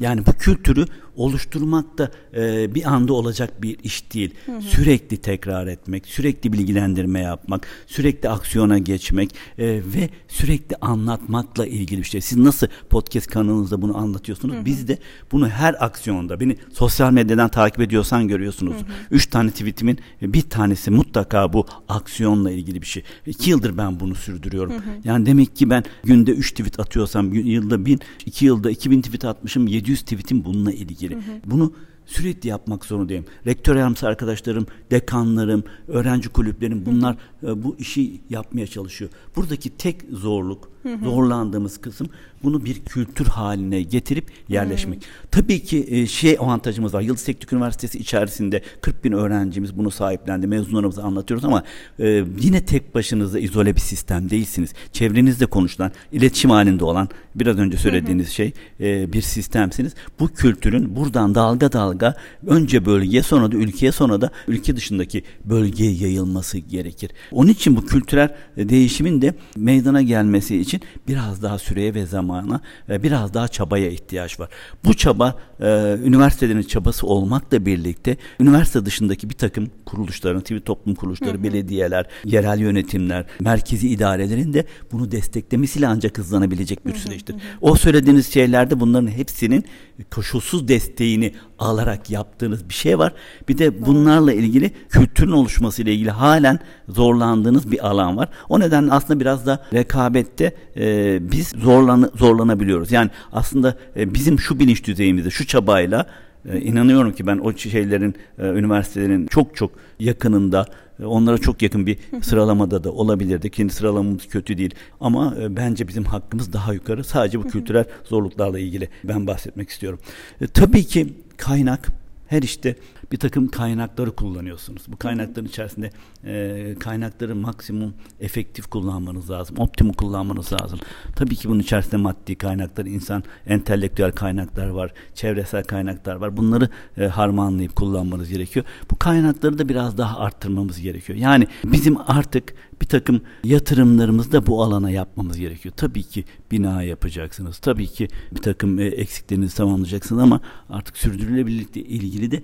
Yani 0.00 0.26
bu 0.26 0.32
kültürü 0.32 0.84
oluşturmak 1.16 1.98
da 1.98 2.10
e, 2.34 2.74
bir 2.74 2.84
anda 2.84 3.12
olacak 3.12 3.62
bir 3.62 3.78
iş 3.84 4.14
değil. 4.14 4.34
Sürekli 4.60 5.16
tekrar 5.16 5.66
etmek, 5.66 6.06
sürekli 6.06 6.52
bilgilendirme 6.52 7.20
yapmak, 7.20 7.66
sürekli 7.86 8.28
aksiyona 8.28 8.78
geçmek 8.78 9.34
e, 9.58 9.66
ve 9.66 10.10
sürekli 10.28 10.76
anlatmakla 10.80 11.66
ilgili 11.66 12.00
bir 12.00 12.06
şey. 12.06 12.20
Siz 12.20 12.38
nasıl 12.38 12.66
podcast 12.90 13.26
kanalınızda 13.26 13.82
bunu 13.82 13.96
anlatıyorsunuz? 13.96 14.64
Biz 14.64 14.88
de 14.88 14.98
bunu 15.32 15.48
her 15.48 15.84
aksiyonda, 15.84 16.40
beni 16.40 16.56
sosyal 16.72 17.12
medyadan 17.12 17.48
takip 17.48 17.80
ediyorsan 17.80 18.28
görüyorsunuz. 18.28 18.76
Üç 19.10 19.26
tane 19.26 19.50
tweetimin 19.60 19.98
bir 20.22 20.42
tanesi 20.42 20.90
mutlaka 20.90 21.52
bu 21.52 21.66
aksiyonla 21.88 22.50
ilgili 22.50 22.82
bir 22.82 22.86
şey. 22.86 23.02
İki 23.26 23.50
yıldır 23.50 23.78
ben 23.78 24.00
bunu 24.00 24.14
sürdürüyorum. 24.14 24.72
Hı 24.72 24.76
hı. 24.76 24.90
Yani 25.04 25.26
demek 25.26 25.56
ki 25.56 25.70
ben 25.70 25.84
günde 26.04 26.30
üç 26.30 26.50
tweet 26.50 26.80
atıyorsam 26.80 27.32
yılda 27.32 27.86
bin, 27.86 28.00
iki 28.26 28.46
yılda 28.46 28.70
iki 28.70 28.90
bin 28.90 29.02
tweet 29.02 29.24
atmışım, 29.24 29.66
700 29.66 30.02
tweetim 30.02 30.44
bununla 30.44 30.72
ilgili. 30.72 31.14
Hı 31.14 31.18
hı. 31.18 31.22
Bunu 31.46 31.72
sürekli 32.06 32.48
yapmak 32.48 32.84
zorundayım. 32.84 33.24
Rektör 33.46 33.76
yardımcısı 33.76 34.06
arkadaşlarım, 34.06 34.66
dekanlarım, 34.90 35.64
öğrenci 35.88 36.28
kulüplerim 36.28 36.86
bunlar 36.86 37.16
e, 37.42 37.62
bu 37.62 37.76
işi 37.78 38.20
yapmaya 38.30 38.66
çalışıyor. 38.66 39.10
Buradaki 39.36 39.76
tek 39.76 39.96
zorluk, 40.12 40.68
hı 40.82 40.94
hı. 40.94 41.04
zorlandığımız 41.04 41.80
kısım 41.80 42.08
bunu 42.42 42.64
bir 42.64 42.80
kültür 42.80 43.26
haline 43.26 43.82
getirip 43.82 44.24
yerleşmek. 44.48 44.98
Hmm. 44.98 45.10
Tabii 45.30 45.62
ki 45.62 45.86
e, 45.88 46.06
şey 46.06 46.36
avantajımız 46.40 46.94
var. 46.94 47.00
Yıldız 47.00 47.24
Teknik 47.24 47.52
Üniversitesi 47.52 47.98
içerisinde 47.98 48.62
40 48.80 49.04
bin 49.04 49.12
öğrencimiz 49.12 49.78
bunu 49.78 49.90
sahiplendi. 49.90 50.46
Mezunlarımıza 50.46 51.02
anlatıyoruz 51.02 51.44
ama 51.44 51.62
e, 51.98 52.24
yine 52.40 52.64
tek 52.64 52.94
başınıza 52.94 53.38
izole 53.38 53.74
bir 53.76 53.80
sistem 53.80 54.30
değilsiniz. 54.30 54.72
Çevrenizde 54.92 55.46
konuşulan, 55.46 55.92
iletişim 56.12 56.50
halinde 56.50 56.84
olan 56.84 57.08
biraz 57.34 57.58
önce 57.58 57.76
söylediğiniz 57.76 58.26
hı 58.26 58.30
hı. 58.30 58.34
şey 58.34 58.52
e, 58.80 59.12
bir 59.12 59.22
sistemsiniz. 59.22 59.94
Bu 60.20 60.28
kültürün 60.28 60.96
buradan 60.96 61.34
dalga 61.34 61.72
dalga 61.72 62.14
önce 62.46 62.86
bölgeye 62.86 63.22
sonra 63.22 63.52
da 63.52 63.56
ülkeye 63.56 63.92
sonra 63.92 64.20
da 64.20 64.30
ülke 64.48 64.76
dışındaki 64.76 65.22
bölgeye 65.44 65.92
yayılması 65.92 66.58
gerekir. 66.58 67.10
Onun 67.32 67.50
için 67.50 67.76
bu 67.76 67.86
kültürel 67.86 68.36
değişimin 68.56 69.22
de 69.22 69.34
meydana 69.56 70.02
gelmesi 70.02 70.56
için 70.56 70.69
biraz 71.08 71.42
daha 71.42 71.58
süreye 71.58 71.94
ve 71.94 72.06
zaman 72.06 72.20
zamana 72.20 72.60
e, 72.88 73.02
biraz 73.02 73.34
daha 73.34 73.48
çabaya 73.48 73.90
ihtiyaç 73.90 74.40
var. 74.40 74.48
Bu 74.84 74.94
çaba 74.94 75.34
e, 75.60 75.96
üniversitelerin 76.04 76.62
çabası 76.62 77.06
olmakla 77.06 77.66
birlikte 77.66 78.16
üniversite 78.40 78.86
dışındaki 78.86 79.30
bir 79.30 79.34
takım 79.34 79.70
kuruluşların, 79.84 80.42
sivil 80.48 80.60
toplum 80.60 80.94
kuruluşları, 80.94 81.34
hı 81.34 81.38
hı. 81.38 81.42
belediyeler, 81.42 82.06
yerel 82.24 82.58
yönetimler, 82.58 83.24
merkezi 83.40 83.88
idarelerin 83.88 84.52
de 84.52 84.64
bunu 84.92 85.12
desteklemesiyle 85.12 85.86
ancak 85.86 86.18
hızlanabilecek 86.18 86.86
bir 86.86 86.94
süreçtir. 86.94 87.34
Hı 87.34 87.38
hı. 87.38 87.42
O 87.60 87.76
söylediğiniz 87.76 88.32
şeylerde 88.32 88.80
bunların 88.80 89.08
hepsinin 89.08 89.64
koşulsuz 90.10 90.68
desteğini 90.68 91.34
alarak 91.60 92.10
yaptığınız 92.10 92.68
bir 92.68 92.74
şey 92.74 92.98
var. 92.98 93.12
Bir 93.48 93.58
de 93.58 93.86
bunlarla 93.86 94.32
ilgili 94.32 94.70
kültürün 94.88 95.32
oluşması 95.32 95.82
ile 95.82 95.92
ilgili 95.94 96.10
halen 96.10 96.58
zorlandığınız 96.88 97.72
bir 97.72 97.88
alan 97.88 98.16
var. 98.16 98.28
O 98.48 98.60
nedenle 98.60 98.92
aslında 98.92 99.20
biraz 99.20 99.46
da 99.46 99.66
rekabette 99.74 100.54
e, 100.76 101.18
biz 101.32 101.48
zorlan 101.48 102.10
zorlanabiliyoruz. 102.14 102.92
Yani 102.92 103.10
aslında 103.32 103.74
e, 103.96 104.14
bizim 104.14 104.40
şu 104.40 104.58
bilinç 104.58 104.84
düzeyimizde, 104.84 105.30
şu 105.30 105.46
çabayla 105.46 106.06
e, 106.48 106.60
inanıyorum 106.60 107.12
ki 107.12 107.26
ben 107.26 107.38
o 107.38 107.56
şeylerin, 107.56 108.14
e, 108.38 108.46
üniversitelerin 108.46 109.26
çok 109.26 109.56
çok 109.56 109.70
yakınında 110.00 110.66
e, 111.00 111.04
onlara 111.04 111.38
çok 111.38 111.62
yakın 111.62 111.86
bir 111.86 111.98
sıralamada 112.22 112.84
da 112.84 112.92
olabilirdi. 112.92 113.50
Kendi 113.50 113.72
sıralamamız 113.72 114.28
kötü 114.28 114.58
değil 114.58 114.74
ama 115.00 115.34
e, 115.40 115.56
bence 115.56 115.88
bizim 115.88 116.04
hakkımız 116.04 116.52
daha 116.52 116.72
yukarı. 116.72 117.04
Sadece 117.04 117.38
bu 117.38 117.48
kültürel 117.48 117.84
zorluklarla 118.04 118.58
ilgili 118.58 118.88
ben 119.04 119.26
bahsetmek 119.26 119.70
istiyorum. 119.70 119.98
E, 120.40 120.46
tabii 120.46 120.84
ki 120.84 121.14
kaynak 121.40 121.92
her 122.28 122.42
işte 122.42 122.76
bir 123.12 123.16
takım 123.16 123.48
kaynakları 123.48 124.10
kullanıyorsunuz. 124.16 124.82
Bu 124.88 124.96
kaynakların 124.96 125.46
içerisinde 125.46 125.90
e, 126.24 126.74
kaynakları 126.80 127.36
maksimum 127.36 127.94
efektif 128.20 128.66
kullanmanız 128.66 129.30
lazım. 129.30 129.58
Optimum 129.58 129.92
kullanmanız 129.92 130.52
lazım. 130.52 130.78
Tabii 131.16 131.36
ki 131.36 131.48
bunun 131.48 131.60
içerisinde 131.60 131.96
maddi 131.96 132.34
kaynaklar, 132.34 132.86
insan 132.86 133.22
entelektüel 133.46 134.12
kaynaklar 134.12 134.68
var, 134.68 134.92
çevresel 135.14 135.64
kaynaklar 135.64 136.14
var. 136.14 136.36
Bunları 136.36 136.68
e, 136.96 137.06
harmanlayıp 137.06 137.76
kullanmanız 137.76 138.28
gerekiyor. 138.28 138.66
Bu 138.90 138.96
kaynakları 138.96 139.58
da 139.58 139.68
biraz 139.68 139.98
daha 139.98 140.18
arttırmamız 140.18 140.80
gerekiyor. 140.80 141.18
Yani 141.18 141.46
bizim 141.64 141.96
artık 142.06 142.54
bir 142.82 142.86
takım 142.86 143.20
yatırımlarımızı 143.44 144.32
da 144.32 144.46
bu 144.46 144.62
alana 144.62 144.90
yapmamız 144.90 145.38
gerekiyor. 145.38 145.74
Tabii 145.76 146.02
ki 146.02 146.24
bina 146.50 146.82
yapacaksınız. 146.82 147.58
Tabii 147.58 147.86
ki 147.86 148.08
bir 148.32 148.42
takım 148.42 148.78
e, 148.78 148.84
eksiklerinizi 148.84 149.56
tamamlayacaksınız 149.56 150.22
ama 150.22 150.40
artık 150.68 150.96
sürdürülebilirlikle 150.96 151.80
ilgili 151.80 152.30
de 152.30 152.42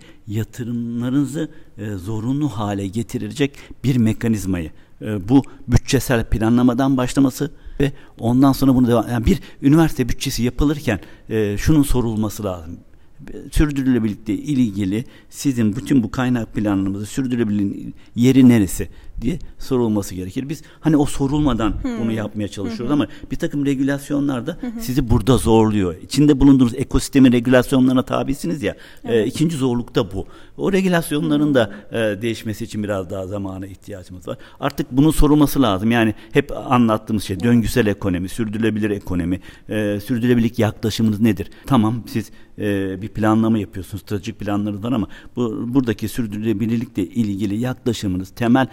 yatırımlarınızı 0.56 1.48
e, 1.78 1.90
zorunlu 1.90 2.48
hale 2.48 2.86
getirecek 2.86 3.52
bir 3.84 3.96
mekanizmayı 3.96 4.70
e, 5.02 5.28
bu 5.28 5.42
bütçesel 5.68 6.24
planlamadan 6.24 6.96
başlaması 6.96 7.50
ve 7.80 7.92
ondan 8.18 8.52
sonra 8.52 8.74
bunu 8.74 8.88
devam 8.88 9.08
yani 9.08 9.26
bir 9.26 9.40
üniversite 9.62 10.08
bütçesi 10.08 10.42
yapılırken 10.42 11.00
şunun 11.56 11.82
sorulması 11.82 12.44
lazım 12.44 12.76
sürdürülebilirlikle 13.52 14.34
ilgili 14.34 15.04
sizin 15.30 15.76
bütün 15.76 16.02
bu 16.02 16.10
kaynak 16.10 16.54
planlarınızı 16.54 17.06
sürdürülebilirliğin 17.06 17.94
yeri 18.14 18.48
neresi? 18.48 18.88
Diye 19.20 19.38
sorulması 19.58 20.14
gerekir. 20.14 20.48
Biz 20.48 20.62
hani 20.80 20.96
o 20.96 21.06
sorulmadan 21.06 21.74
hmm. 21.82 22.00
bunu 22.00 22.12
yapmaya 22.12 22.48
çalışıyoruz 22.48 22.94
hmm. 22.94 23.00
ama 23.00 23.10
bir 23.30 23.36
takım 23.36 23.66
regülasyonlar 23.66 24.46
da 24.46 24.58
hmm. 24.60 24.80
sizi 24.80 25.10
burada 25.10 25.36
zorluyor. 25.36 25.94
İçinde 26.02 26.40
bulunduğunuz 26.40 26.74
ekosistemin 26.74 27.32
regülasyonlarına 27.32 28.02
tabisiniz 28.02 28.62
ya. 28.62 28.72
E, 28.72 28.76
evet. 29.04 29.26
E, 29.26 29.28
ikinci 29.28 29.56
zorluk 29.56 29.94
da 29.94 30.12
bu. 30.12 30.26
O 30.56 30.72
regülasyonların 30.72 31.54
da 31.54 31.74
e, 31.90 31.96
değişmesi 32.22 32.64
için 32.64 32.82
biraz 32.82 33.10
daha 33.10 33.26
zamana 33.26 33.66
ihtiyacımız 33.66 34.28
var. 34.28 34.38
Artık 34.60 34.92
bunun 34.92 35.10
sorulması 35.10 35.62
lazım. 35.62 35.90
Yani 35.90 36.14
hep 36.32 36.52
anlattığımız 36.56 37.24
şey 37.24 37.40
döngüsel 37.40 37.86
ekonomi, 37.86 38.28
sürdürülebilir 38.28 38.90
ekonomi, 38.90 39.40
e, 39.68 40.00
sürdürülebilirlik 40.00 40.58
yaklaşımınız 40.58 41.20
nedir? 41.20 41.50
Tamam 41.66 42.02
siz 42.06 42.30
e, 42.58 43.02
bir 43.02 43.08
planlama 43.08 43.58
yapıyorsunuz, 43.58 44.02
stratejik 44.02 44.40
planlarınız 44.40 44.84
var 44.84 44.92
ama 44.92 45.08
bu 45.36 45.74
buradaki 45.74 46.08
sürdürülebilirlikle 46.08 47.06
ilgili 47.06 47.56
yaklaşımınız, 47.56 48.30
temel 48.30 48.66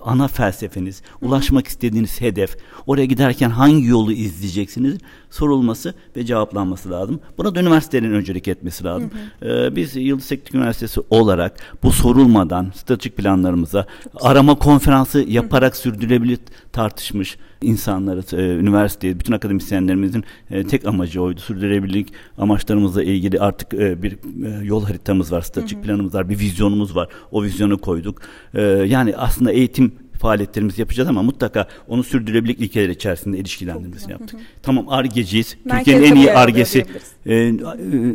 ana 0.00 0.28
felsefeniz, 0.28 1.02
ulaşmak 1.22 1.66
istediğiniz 1.66 2.20
hedef, 2.20 2.56
oraya 2.86 3.04
giderken 3.04 3.50
hangi 3.50 3.86
yolu 3.86 4.12
izleyeceksiniz 4.12 4.98
sorulması 5.30 5.94
ve 6.16 6.24
cevaplanması 6.24 6.90
lazım. 6.90 7.20
Buna 7.38 7.54
da 7.54 7.60
üniversitelerin 7.60 8.12
öncelik 8.12 8.48
etmesi 8.48 8.84
lazım. 8.84 9.10
Hı 9.40 9.48
hı. 9.48 9.66
Ee, 9.66 9.76
biz 9.76 9.96
Yıldız 9.96 10.28
Teknik 10.28 10.54
Üniversitesi 10.54 11.00
olarak 11.10 11.56
bu 11.82 11.92
sorulmadan 11.92 12.72
stratejik 12.74 13.16
planlarımıza 13.16 13.86
arama 14.20 14.54
konferansı 14.54 15.24
yaparak 15.28 15.74
hı. 15.74 15.78
sürdürülebilir 15.78 16.38
tartışmış 16.72 17.36
insanları, 17.62 18.22
e, 18.32 18.58
üniversiteye, 18.58 19.20
bütün 19.20 19.32
akademisyenlerimizin 19.32 20.24
e, 20.50 20.64
tek 20.64 20.86
amacı 20.86 21.22
oydu. 21.22 21.40
Sürdürülebilirlik 21.40 22.12
amaçlarımızla 22.38 23.02
ilgili 23.02 23.40
artık 23.40 23.74
e, 23.74 24.02
bir 24.02 24.12
e, 24.12 24.64
yol 24.64 24.84
haritamız 24.84 25.32
var, 25.32 25.42
stratejik 25.42 25.78
hı 25.78 25.82
hı. 25.82 25.86
planımız 25.86 26.14
var, 26.14 26.28
bir 26.28 26.38
vizyonumuz 26.38 26.96
var. 26.96 27.08
O 27.32 27.42
vizyonu 27.42 27.78
koyduk. 27.78 28.22
E, 28.54 28.62
yani 28.62 29.16
aslında 29.16 29.52
eğitim 29.52 29.92
faaliyetlerimizi 30.18 30.80
yapacağız 30.80 31.08
ama 31.08 31.22
mutlaka 31.22 31.68
onu 31.88 32.04
sürdürülebilirlik 32.04 32.60
ilkeleri 32.60 32.92
içerisinde 32.92 33.38
ilişkilendirmesini 33.38 34.12
yaptık. 34.12 34.40
Tamam 34.62 34.88
ARGE'ciyiz. 34.88 35.56
Türkiye'nin 35.70 36.02
en 36.02 36.14
iyi 36.14 36.32
ARGE'si 36.32 36.84
e, 37.26 37.48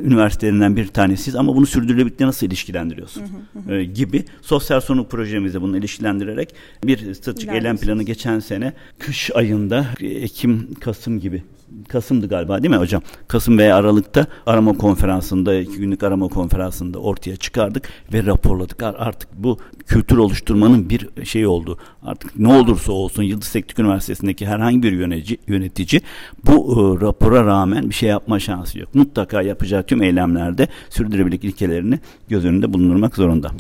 üniversitelerinden 0.05 0.75
bir 0.75 0.88
tanesiyiz 0.88 1.36
ama 1.36 1.55
bunu 1.55 1.65
sürdürülebilirlikle 1.65 2.27
nasıl 2.27 2.48
ilişkilendiriyorsun 2.48 3.24
e, 3.69 3.83
gibi 3.83 4.25
sosyal 4.41 4.81
sorumluluk 4.81 5.12
projemizde 5.12 5.62
bunu 5.62 5.77
ilişkilendirerek 5.77 6.55
bir 6.83 7.13
stratejik 7.13 7.50
eylem 7.50 7.77
planı 7.77 8.03
geçen 8.03 8.39
sene 8.39 8.74
kış 9.00 9.31
ayında 9.36 9.88
Ekim 10.01 10.74
Kasım 10.79 11.19
gibi 11.19 11.43
Kasım'dı 11.88 12.27
galiba 12.27 12.63
değil 12.63 12.74
mi 12.74 12.80
hocam? 12.80 13.01
Kasım 13.27 13.58
veya 13.58 13.75
Aralık'ta 13.75 14.27
arama 14.46 14.74
konferansında, 14.74 15.56
iki 15.56 15.77
günlük 15.77 16.03
arama 16.03 16.27
konferansında 16.27 17.00
ortaya 17.00 17.36
çıkardık 17.36 17.89
ve 18.13 18.25
raporladık. 18.25 18.84
Artık 18.84 19.30
bu 19.36 19.58
kültür 19.86 20.18
oluşturmanın 20.18 20.89
bir 20.89 21.25
şey 21.25 21.48
oldu. 21.48 21.77
Artık 22.03 22.39
ne 22.39 22.48
olursa 22.53 22.92
olsun 22.92 23.24
Yıldız 23.24 23.51
Teknik 23.51 23.80
Üniversitesi'ndeki 23.80 24.46
herhangi 24.46 24.84
bir 24.84 24.92
yönetici, 24.92 25.38
yönetici 25.48 26.01
bu 26.46 26.53
e, 26.53 27.06
rapora 27.06 27.46
rağmen 27.46 27.89
bir 27.89 27.96
şey 27.96 28.10
yapma 28.10 28.39
şansı 28.39 28.80
yok. 28.80 28.96
Mutlaka 28.96 29.42
yapacağı 29.42 29.84
tüm 29.84 30.03
eylemlerde 30.03 30.68
sürdürülebilirlik 30.89 31.44
ilkelerini 31.44 32.00
göz 32.30 32.46
önünde 32.46 32.74
bulundurmak 32.74 33.15
zorunda. 33.15 33.51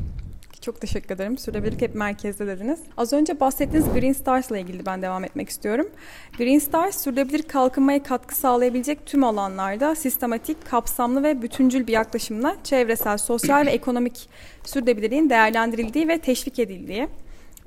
Çok 0.63 0.81
teşekkür 0.81 1.15
ederim. 1.15 1.37
Sürdürülebilirlik 1.37 1.81
hep 1.81 1.95
merkezde 1.95 2.47
dediniz. 2.47 2.79
Az 2.97 3.13
önce 3.13 3.39
bahsettiğiniz 3.39 3.93
Green 3.93 4.13
Stars 4.13 4.51
ile 4.51 4.61
ilgili 4.61 4.85
ben 4.85 5.01
devam 5.01 5.23
etmek 5.23 5.49
istiyorum. 5.49 5.89
Green 6.37 6.59
Stars, 6.59 7.03
sürdürülebilir 7.03 7.43
kalkınmaya 7.43 8.03
katkı 8.03 8.35
sağlayabilecek 8.35 9.05
tüm 9.05 9.23
alanlarda 9.23 9.95
sistematik, 9.95 10.65
kapsamlı 10.65 11.23
ve 11.23 11.41
bütüncül 11.41 11.87
bir 11.87 11.91
yaklaşımla 11.91 12.55
çevresel, 12.63 13.17
sosyal 13.17 13.65
ve 13.65 13.69
ekonomik 13.69 14.29
sürdürülebilirliğin 14.65 15.29
değerlendirildiği 15.29 16.07
ve 16.07 16.19
teşvik 16.19 16.59
edildiği 16.59 17.07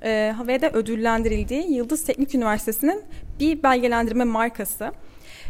e, 0.02 0.34
ve 0.46 0.60
de 0.60 0.68
ödüllendirildiği 0.68 1.72
Yıldız 1.72 2.04
Teknik 2.04 2.34
Üniversitesi'nin 2.34 3.02
bir 3.40 3.62
belgelendirme 3.62 4.24
markası. 4.24 4.92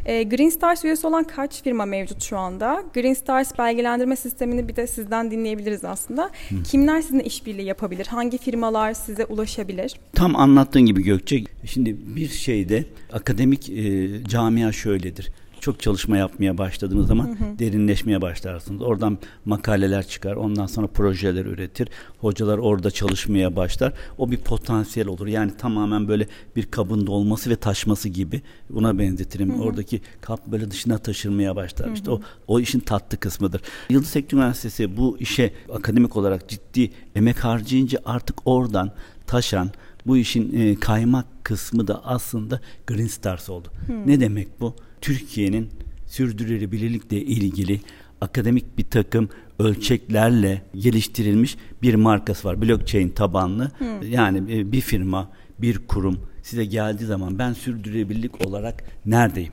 E, 0.05 0.23
Green 0.23 0.49
Stars 0.49 0.85
üyesi 0.85 1.07
olan 1.07 1.25
kaç 1.25 1.63
firma 1.63 1.85
mevcut 1.85 2.23
şu 2.23 2.39
anda? 2.39 2.85
Green 2.95 3.15
Stars 3.15 3.59
belgelendirme 3.59 4.17
sistemini 4.17 4.69
bir 4.69 4.77
de 4.77 4.87
sizden 4.87 5.31
dinleyebiliriz 5.31 5.85
aslında. 5.85 6.31
Hı. 6.49 6.63
Kimler 6.63 7.01
sizinle 7.01 7.25
işbirliği 7.25 7.67
yapabilir? 7.67 8.07
Hangi 8.07 8.39
firmalar 8.39 8.95
size 8.95 9.25
ulaşabilir? 9.25 10.01
Tam 10.15 10.37
anlattığın 10.37 10.87
gibi 10.87 11.03
Gökçe. 11.03 11.45
Şimdi 11.65 11.97
bir 12.17 12.29
şeyde 12.29 12.85
akademik 13.13 13.71
e, 13.71 14.09
camia 14.25 14.73
şöyledir 14.73 15.31
çok 15.67 15.81
çalışma 15.81 16.17
yapmaya 16.17 16.59
başladığınız 16.59 17.07
zaman 17.07 17.27
hı 17.27 17.31
hı. 17.31 17.59
derinleşmeye 17.59 18.23
başlarsınız. 18.23 18.83
Oradan 18.83 19.19
makaleler 19.45 20.07
çıkar. 20.07 20.37
Ondan 20.37 20.67
sonra 20.67 20.87
projeler 20.87 21.45
üretir. 21.45 21.89
Hocalar 22.19 22.59
orada 22.59 22.91
çalışmaya 22.91 23.57
başlar. 23.57 23.93
O 24.19 24.31
bir 24.31 24.37
potansiyel 24.37 25.09
olur. 25.09 25.27
Yani 25.27 25.53
tamamen 25.59 26.09
böyle 26.09 26.27
bir 26.57 26.67
kabın 26.67 27.07
dolması 27.07 27.51
ve 27.51 27.57
taşması 27.57 28.09
gibi. 28.09 28.43
Buna 28.71 28.99
benzetirim. 28.99 29.55
Hı 29.55 29.59
hı. 29.59 29.63
Oradaki 29.63 30.01
kap 30.21 30.47
böyle 30.47 30.71
dışına 30.71 30.99
taşırmaya 30.99 31.57
başlar. 31.57 31.87
Hı 31.87 31.91
hı. 31.91 31.95
İşte 31.95 32.11
o 32.11 32.21
o 32.47 32.61
işin 32.61 32.81
tatlı 32.81 33.19
kısmıdır. 33.19 33.61
Yıldız 33.91 34.13
Teknik 34.13 34.33
Üniversitesi 34.33 34.97
bu 34.97 35.17
işe 35.21 35.53
akademik 35.73 36.17
olarak 36.17 36.49
ciddi 36.49 36.91
emek 37.15 37.45
harcayınca 37.45 37.99
artık 38.05 38.37
oradan 38.45 38.91
taşan 39.27 39.71
bu 40.07 40.17
işin 40.17 40.61
e, 40.61 40.81
kaymak 40.81 41.27
kısmı 41.43 41.89
da 41.89 42.05
aslında 42.05 42.61
Green 42.87 43.07
Stars 43.07 43.51
oldu. 43.51 43.69
Hmm. 43.87 44.07
Ne 44.07 44.21
demek 44.21 44.61
bu? 44.61 44.75
Türkiye'nin 45.01 45.69
sürdürülebilirlikle 46.07 47.21
ilgili 47.21 47.81
akademik 48.21 48.79
bir 48.79 48.85
takım 48.85 49.29
ölçeklerle 49.59 50.63
geliştirilmiş 50.75 51.57
bir 51.83 51.95
markası 51.95 52.49
var. 52.49 52.63
Blockchain 52.63 53.09
tabanlı. 53.09 53.71
Hmm. 53.79 54.03
Yani 54.11 54.59
e, 54.59 54.73
bir 54.73 54.81
firma, 54.81 55.31
bir 55.59 55.79
kurum 55.87 56.21
size 56.43 56.65
geldiği 56.65 57.05
zaman 57.05 57.39
ben 57.39 57.53
sürdürülebilirlik 57.53 58.47
olarak 58.47 58.85
neredeyim? 59.07 59.53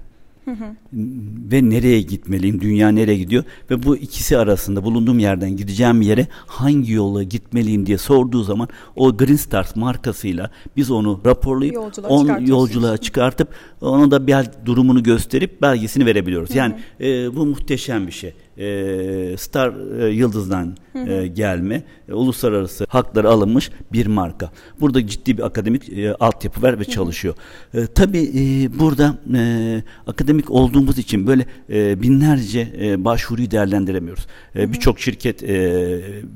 Ve 1.51 1.69
nereye 1.69 2.01
gitmeliyim? 2.01 2.61
Dünya 2.61 2.89
nereye 2.89 3.17
gidiyor? 3.17 3.43
Ve 3.71 3.83
bu 3.83 3.97
ikisi 3.97 4.37
arasında 4.37 4.83
bulunduğum 4.83 5.19
yerden 5.19 5.57
gideceğim 5.57 6.01
yere 6.01 6.27
hangi 6.47 6.93
yola 6.93 7.23
gitmeliyim 7.23 7.85
diye 7.85 7.97
sorduğu 7.97 8.43
zaman 8.43 8.67
o 8.95 9.17
Green 9.17 9.35
Stars 9.35 9.75
markasıyla 9.75 10.51
biz 10.77 10.91
onu 10.91 11.21
raporlayıp 11.25 11.75
yolculuğa, 11.75 12.09
on, 12.09 12.45
yolculuğa 12.45 12.97
çıkartıp 12.97 13.47
ona 13.81 14.11
da 14.11 14.27
bir 14.27 14.35
durumunu 14.65 15.03
gösterip 15.03 15.61
belgesini 15.61 16.05
verebiliyoruz. 16.05 16.55
Yani 16.55 16.75
e, 16.99 17.35
bu 17.35 17.45
muhteşem 17.45 18.07
bir 18.07 18.11
şey 18.11 18.33
e, 18.57 19.37
Star 19.37 19.99
e, 19.99 20.09
Yıldız'dan 20.09 20.77
e, 21.07 21.27
gelme 21.27 21.83
e, 22.09 22.13
uluslararası 22.13 22.85
hakları 22.89 23.29
alınmış 23.29 23.69
bir 23.93 24.05
marka. 24.05 24.51
Burada 24.79 25.07
ciddi 25.07 25.37
bir 25.37 25.43
akademik 25.43 25.89
e, 25.89 26.13
altyapı 26.15 26.61
var 26.61 26.79
ve 26.79 26.85
çalışıyor. 26.85 27.35
E, 27.73 27.87
tabii 27.87 28.31
e, 28.35 28.79
burada 28.79 29.17
e, 29.37 29.83
akademik 30.07 30.51
olduğumuz 30.51 30.97
için 30.97 31.27
böyle 31.27 31.45
e, 31.69 32.01
binlerce 32.01 32.73
e, 32.81 33.05
başvuruyu 33.05 33.51
değerlendiremiyoruz. 33.51 34.27
E, 34.55 34.73
Birçok 34.73 34.99
şirket 34.99 35.43
e, 35.43 35.53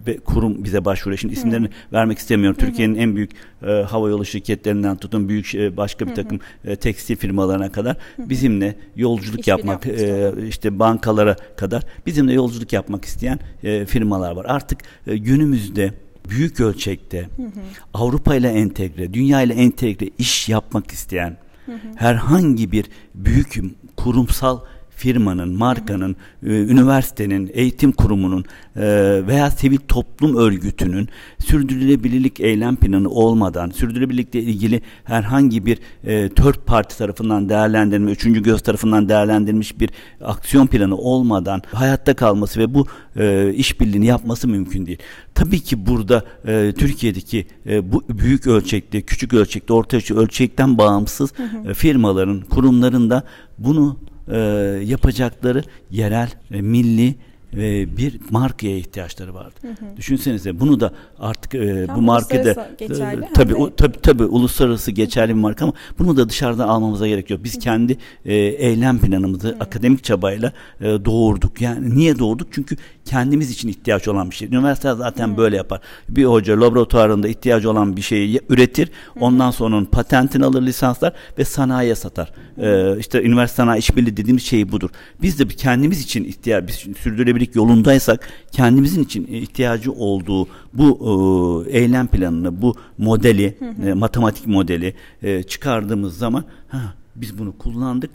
ve 0.07 0.17
kurum 0.17 0.63
bize 0.63 0.85
başvuruyor. 0.85 1.19
Şimdi 1.19 1.33
isimlerini 1.33 1.69
vermek 1.93 2.17
istemiyorum. 2.17 2.57
Türkiye'nin 2.59 2.95
en 2.95 3.15
büyük 3.15 3.31
e, 3.67 3.71
havayolu 3.71 4.25
şirketlerinden 4.25 4.97
tutun 4.97 5.29
büyük 5.29 5.55
e, 5.55 5.77
başka 5.77 6.07
bir 6.07 6.15
takım 6.15 6.39
e, 6.65 6.75
tekstil 6.75 7.15
firmalarına 7.15 7.71
kadar 7.71 7.97
bizimle 8.17 8.75
yolculuk 8.95 9.39
İş 9.39 9.47
yapmak 9.47 9.87
e, 9.87 10.33
işte 10.47 10.79
bankalara 10.79 11.35
kadar 11.57 11.83
bizimle 12.07 12.33
yolculuk 12.33 12.73
yapmak 12.73 13.05
isteyen 13.05 13.39
e, 13.63 13.85
firmalar 13.85 14.31
var. 14.31 14.45
Artık 14.45 14.79
e, 15.07 15.17
günümüzde 15.17 15.93
büyük 16.29 16.59
ölçekte 16.59 17.21
hı 17.21 17.43
hı. 17.43 17.61
Avrupa 17.93 18.35
ile 18.35 18.49
entegre, 18.49 19.13
dünya 19.13 19.41
ile 19.41 19.53
entegre 19.53 20.09
iş 20.17 20.49
yapmak 20.49 20.91
isteyen 20.91 21.37
hı 21.65 21.71
hı. 21.71 21.77
herhangi 21.95 22.71
bir 22.71 22.85
büyük 23.15 23.55
kurumsal 23.97 24.59
firmanın, 24.97 25.57
markanın, 25.57 26.15
e, 26.43 26.49
üniversitenin, 26.49 27.51
eğitim 27.53 27.91
kurumunun 27.91 28.45
e, 28.75 28.81
veya 29.27 29.51
sivil 29.51 29.77
toplum 29.77 30.37
örgütünün 30.37 31.09
sürdürülebilirlik 31.39 32.39
eylem 32.39 32.75
planı 32.75 33.09
olmadan, 33.09 33.69
sürdürülebilirlikle 33.69 34.41
ilgili 34.41 34.81
herhangi 35.03 35.65
bir 35.65 35.79
e, 36.03 36.29
tört 36.29 36.65
parti 36.65 36.97
tarafından 36.97 37.49
değerlendirilmiş, 37.49 38.13
üçüncü 38.13 38.43
göz 38.43 38.61
tarafından 38.61 39.09
değerlendirilmiş 39.09 39.79
bir 39.79 39.89
aksiyon 40.21 40.67
planı 40.67 40.97
olmadan 40.97 41.61
hayatta 41.71 42.13
kalması 42.13 42.59
ve 42.59 42.73
bu 42.73 42.85
e, 43.15 43.53
işbirliğini 43.53 44.05
yapması 44.05 44.47
mümkün 44.47 44.85
değil. 44.85 44.99
Tabii 45.35 45.59
ki 45.59 45.85
burada 45.85 46.23
e, 46.47 46.73
Türkiye'deki 46.77 47.47
e, 47.65 47.91
bu 47.91 48.03
büyük 48.09 48.47
ölçekte, 48.47 49.01
küçük 49.01 49.33
ölçekte, 49.33 49.73
orta 49.73 49.97
ölçekten 49.97 50.77
bağımsız 50.77 51.33
e, 51.69 51.73
firmaların, 51.73 52.41
kurumların 52.41 53.09
da 53.09 53.23
bunu 53.57 53.97
e, 54.31 54.37
yapacakları 54.85 55.63
yerel, 55.91 56.29
e, 56.51 56.61
milli 56.61 57.15
e, 57.53 57.97
bir 57.97 58.19
markaya 58.29 58.77
ihtiyaçları 58.77 59.33
vardı. 59.33 59.55
Hı 59.61 59.67
hı. 59.67 59.97
Düşünsenize 59.97 60.59
bunu 60.59 60.79
da 60.79 60.91
artık 61.19 61.55
e, 61.55 61.87
bu 61.95 62.01
markada 62.01 62.67
e, 62.79 63.33
tabii 63.33 63.55
o, 63.55 63.75
tabii 63.75 64.01
tabii 64.01 64.23
uluslararası 64.23 64.91
geçerli 64.91 65.29
bir 65.29 65.39
marka 65.39 65.65
ama 65.65 65.73
bunu 65.99 66.17
da 66.17 66.29
dışarıdan 66.29 66.67
almamıza 66.67 67.07
gerek 67.07 67.29
yok. 67.29 67.43
Biz 67.43 67.55
hı. 67.55 67.59
kendi 67.59 67.97
e, 68.25 68.35
eylem 68.35 68.99
planımızı 68.99 69.47
hı. 69.47 69.55
akademik 69.59 70.03
çabayla 70.03 70.51
e, 70.81 70.85
doğurduk. 70.85 71.61
Yani 71.61 71.95
niye 71.95 72.19
doğurduk? 72.19 72.47
Çünkü 72.51 72.75
kendimiz 73.05 73.51
için 73.51 73.67
ihtiyaç 73.67 74.07
olan 74.07 74.29
bir 74.29 74.35
şey. 74.35 74.47
Üniversite 74.47 74.93
zaten 74.93 75.27
hı. 75.27 75.37
böyle 75.37 75.55
yapar. 75.55 75.81
Bir 76.09 76.25
hoca 76.25 76.61
laboratuvarında 76.61 77.27
ihtiyacı 77.27 77.71
olan 77.71 77.97
bir 77.97 78.01
şeyi 78.01 78.41
üretir. 78.49 78.87
Hı. 78.87 79.19
Ondan 79.19 79.51
sonra 79.51 79.75
onun 79.75 79.85
patentini 79.85 80.45
alır 80.45 80.61
lisanslar 80.61 81.13
ve 81.37 81.45
sanayiye 81.45 81.95
satar. 81.95 82.31
Hı. 82.55 82.95
E, 82.95 82.99
işte 82.99 83.23
üniversite 83.23 83.55
sanayi 83.55 83.79
işbirliği 83.79 84.17
dediğimiz 84.17 84.43
şey 84.43 84.71
budur. 84.71 84.89
Biz 85.21 85.39
de 85.39 85.47
kendimiz 85.47 86.01
için 86.01 86.23
ihtiyaç 86.23 86.67
biz 86.67 86.75
sürdürülebilir 86.75 87.36
sürdürülebilirlik 87.37 87.55
yolundaysak 87.55 88.27
kendimizin 88.51 89.03
için 89.03 89.27
ihtiyacı 89.27 89.91
olduğu 89.91 90.47
bu 90.73 91.65
e, 91.67 91.79
eylem 91.79 92.07
planını, 92.07 92.61
bu 92.61 92.75
modeli, 92.97 93.55
hı 93.59 93.65
hı. 93.65 93.89
E, 93.89 93.93
matematik 93.93 94.47
modeli 94.47 94.93
e, 95.23 95.43
çıkardığımız 95.43 96.17
zaman 96.17 96.43
ha, 96.67 96.93
biz 97.15 97.37
bunu 97.37 97.57
kullandık 97.57 98.09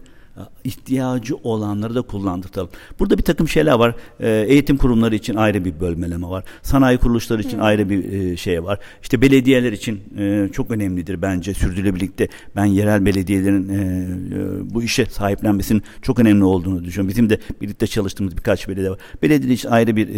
ihtiyacı 0.64 1.36
olanları 1.36 1.94
da 1.94 2.02
kullandırtalım. 2.02 2.68
Burada 2.98 3.18
bir 3.18 3.22
takım 3.22 3.48
şeyler 3.48 3.72
var. 3.72 3.94
Ee, 4.20 4.44
eğitim 4.48 4.76
kurumları 4.76 5.14
için 5.14 5.36
ayrı 5.36 5.64
bir 5.64 5.80
bölmeleme 5.80 6.26
var. 6.26 6.44
Sanayi 6.62 6.98
kuruluşları 6.98 7.42
için 7.42 7.56
hmm. 7.56 7.64
ayrı 7.64 7.90
bir 7.90 8.12
e, 8.12 8.36
şey 8.36 8.64
var. 8.64 8.78
İşte 9.02 9.20
belediyeler 9.20 9.72
için 9.72 10.00
e, 10.18 10.48
çok 10.52 10.70
önemlidir 10.70 11.22
bence 11.22 11.54
sürdürülebilirlikte. 11.54 12.28
Ben 12.56 12.64
yerel 12.64 13.06
belediyelerin 13.06 13.68
e, 13.68 14.74
bu 14.74 14.82
işe 14.82 15.06
sahiplenmesinin 15.06 15.82
çok 16.02 16.18
önemli 16.18 16.44
olduğunu 16.44 16.84
düşünüyorum. 16.84 17.08
Bizim 17.08 17.30
de 17.30 17.38
birlikte 17.60 17.86
çalıştığımız 17.86 18.36
birkaç 18.36 18.68
belediye 18.68 18.90
var. 18.90 18.98
Belediye 19.22 19.54
için 19.54 19.68
ayrı 19.68 19.96
bir 19.96 20.08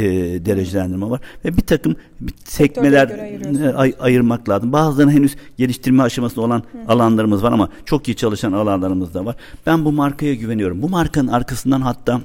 derecelendirme 0.44 1.11
var 1.11 1.20
ve 1.44 1.57
bir 1.57 1.62
takım 1.62 1.96
sekmeler 2.44 3.09
ay, 3.77 3.94
ayırmak 4.00 4.48
lazım. 4.48 4.72
Bazılarının 4.72 5.12
henüz 5.12 5.37
geliştirme 5.59 6.03
aşamasında 6.03 6.40
olan 6.40 6.62
hmm. 6.72 6.90
alanlarımız 6.90 7.42
var 7.42 7.53
ama 7.53 7.68
çok 7.85 8.09
iyi 8.09 8.16
çalışan 8.16 8.53
alanlarımız 8.53 9.14
da 9.14 9.24
var. 9.24 9.37
Ben 9.66 9.85
bu 9.85 9.92
markaya 10.05 10.35
güveniyorum. 10.35 10.83
Bu 10.83 10.88
markanın 10.88 11.29
arkasından 11.29 11.81
hatta 11.81 12.21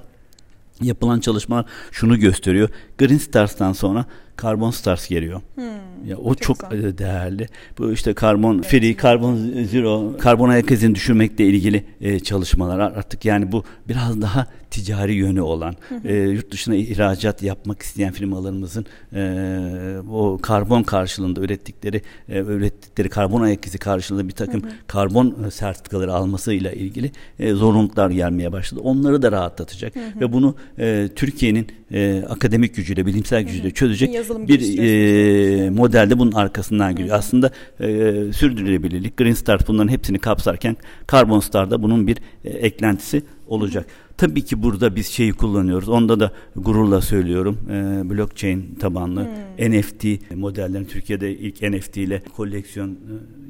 yapılan 0.81 1.19
çalışmalar 1.19 1.65
şunu 1.91 2.19
gösteriyor. 2.19 2.69
Green 2.97 3.17
Stars'tan 3.17 3.73
sonra 3.73 4.05
Carbon 4.41 4.71
Stars 4.71 5.09
geliyor. 5.09 5.41
Hmm, 5.55 6.09
ya 6.09 6.17
o 6.17 6.35
çok, 6.35 6.59
çok 6.59 6.71
değerli. 6.71 7.47
Bu 7.77 7.91
işte 7.91 8.13
karbon 8.13 8.61
free, 8.61 8.95
karbon 8.95 9.35
zero, 9.71 10.17
karbon 10.17 10.49
ayak 10.49 10.71
izini 10.71 10.95
düşürmekle 10.95 11.45
ilgili 11.45 11.83
e, 12.01 12.19
çalışmalar 12.19 12.79
artık 12.79 13.25
yani 13.25 13.51
bu 13.51 13.63
biraz 13.87 14.21
daha 14.21 14.47
ticari 14.71 15.13
yönü 15.13 15.41
olan, 15.41 15.75
e, 16.05 16.15
yurt 16.15 16.51
dışına 16.51 16.75
ihracat 16.75 17.43
yapmak 17.43 17.81
isteyen 17.81 18.13
firmalarımızın 18.13 18.85
e, 19.13 19.97
o 20.11 20.39
karbon 20.41 20.83
karşılığında 20.83 21.41
ürettikleri 21.41 22.01
e, 22.29 22.39
ürettikleri 22.39 23.09
karbon 23.09 23.41
ayak 23.41 23.65
izi 23.65 23.77
karşılığında 23.77 24.27
bir 24.27 24.33
takım 24.33 24.61
karbon 24.87 25.43
e, 25.47 25.51
sertifikaları 25.51 26.13
almasıyla 26.13 26.71
ilgili 26.71 27.11
e, 27.39 27.53
zorunluluklar 27.53 28.09
gelmeye 28.09 28.51
başladı. 28.51 28.81
Onları 28.83 29.21
da 29.21 29.31
rahatlatacak 29.31 29.93
ve 30.21 30.33
bunu 30.33 30.55
e, 30.79 31.09
Türkiye'nin 31.15 31.67
e, 31.91 32.23
akademik 32.29 32.75
gücüyle, 32.75 33.05
bilimsel 33.05 33.43
gücüyle 33.43 33.71
çözecek 33.71 34.09
bir 34.47 34.79
e, 34.79 35.69
modelde 35.69 36.19
bunun 36.19 36.31
arkasından 36.31 36.95
geliyor. 36.95 37.17
Aslında 37.17 37.51
e, 37.79 37.85
sürdürülebilirlik, 38.33 39.17
Green 39.17 39.33
Start 39.33 39.67
bunların 39.67 39.89
hepsini 39.89 40.19
kapsarken 40.19 40.77
Carbon 41.11 41.39
Star 41.39 41.71
da 41.71 41.83
bunun 41.83 42.07
bir 42.07 42.17
e, 42.45 42.49
eklentisi 42.49 43.23
olacak. 43.49 43.85
Tabii 44.17 44.41
ki 44.41 44.63
burada 44.63 44.95
biz 44.95 45.07
şeyi 45.07 45.33
kullanıyoruz. 45.33 45.89
Onda 45.89 46.19
da 46.19 46.31
gururla 46.55 47.01
söylüyorum. 47.01 47.57
E, 47.69 48.09
blockchain 48.09 48.75
tabanlı 48.79 49.27
hmm. 49.57 49.71
NFT 49.71 50.31
modellerini 50.35 50.87
Türkiye'de 50.87 51.37
ilk 51.37 51.61
NFT 51.61 51.97
ile 51.97 52.23
koleksiyon 52.35 52.89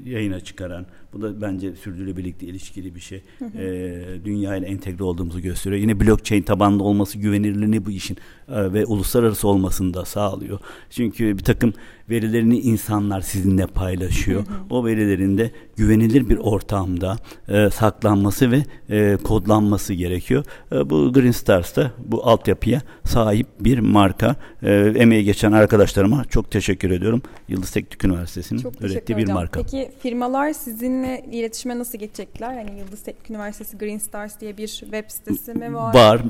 e, 0.05 0.09
yayına 0.09 0.39
çıkaran 0.39 0.85
bu 1.13 1.21
da 1.21 1.41
bence 1.41 1.75
sürdürülebilirlikle 1.75 2.47
ilişkili 2.47 2.95
bir 2.95 2.99
şey. 2.99 3.21
Hı 3.39 3.45
hı. 3.45 3.57
E, 3.57 4.25
dünya 4.25 4.55
ile 4.55 4.65
entegre 4.65 5.03
olduğumuzu 5.03 5.41
gösteriyor. 5.41 5.81
Yine 5.81 5.99
blockchain 5.99 6.41
tabanlı 6.41 6.83
olması 6.83 7.17
güvenilirliğini 7.17 7.85
bu 7.85 7.91
işin 7.91 8.17
e, 8.49 8.73
ve 8.73 8.85
uluslararası 8.85 9.47
olmasını 9.47 9.93
da 9.93 10.05
sağlıyor. 10.05 10.59
Çünkü 10.89 11.37
bir 11.37 11.43
takım 11.43 11.73
verilerini 12.09 12.59
insanlar 12.59 13.21
sizinle 13.21 13.65
paylaşıyor. 13.65 14.43
O 14.69 14.85
verilerin 14.85 15.37
de 15.37 15.51
güvenilir 15.75 16.29
bir 16.29 16.37
ortamda 16.37 17.17
e, 17.47 17.69
saklanması 17.69 18.51
ve 18.51 18.63
e, 18.89 19.17
kodlanması 19.23 19.93
gerekiyor. 19.93 20.45
E, 20.71 20.89
bu 20.89 21.13
Green 21.13 21.31
Stars'ta 21.31 21.91
bu 22.05 22.27
altyapıya 22.27 22.81
sahip 23.05 23.47
bir 23.59 23.79
marka. 23.79 24.35
E, 24.63 24.93
emeği 24.95 25.23
geçen 25.23 25.51
arkadaşlarıma 25.51 26.25
çok 26.25 26.51
teşekkür 26.51 26.91
ediyorum. 26.91 27.21
Yıldız 27.47 27.71
Teknik 27.71 28.05
Üniversitesi'nin 28.05 28.63
ürettiği 28.81 29.17
bir 29.17 29.27
marka. 29.27 29.61
Peki 29.61 29.91
firmalar 30.03 30.53
sizinle 30.53 31.25
iletişime 31.31 31.79
nasıl 31.79 31.97
geçecekler? 31.97 32.53
Yani 32.53 32.79
Yıldız 32.79 33.03
Teknik 33.03 33.29
Üniversitesi 33.29 33.77
Green 33.77 33.97
Stars 33.97 34.39
diye 34.39 34.57
bir 34.57 34.67
web 34.67 35.03
sitesi 35.07 35.53
mi 35.53 35.75
var? 35.75 35.93
Var. 35.93 36.21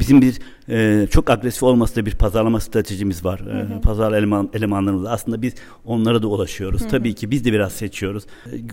Bizim 0.00 0.22
bir 0.22 0.38
e, 0.68 1.06
çok 1.06 1.30
agresif 1.30 1.62
olması 1.62 1.96
da 1.96 2.06
bir 2.06 2.14
pazarlama 2.14 2.60
stratejimiz 2.60 3.24
var. 3.24 3.40
Hı 3.40 3.50
hı. 3.50 3.78
E, 3.78 3.80
pazar 3.80 4.12
eleman, 4.12 4.50
elemanlarımız. 4.54 4.99
Aslında 5.08 5.42
biz 5.42 5.54
onlara 5.84 6.22
da 6.22 6.26
ulaşıyoruz. 6.26 6.80
Hı 6.80 6.84
hı. 6.84 6.88
Tabii 6.88 7.14
ki 7.14 7.30
biz 7.30 7.44
de 7.44 7.52
biraz 7.52 7.72
seçiyoruz. 7.72 8.24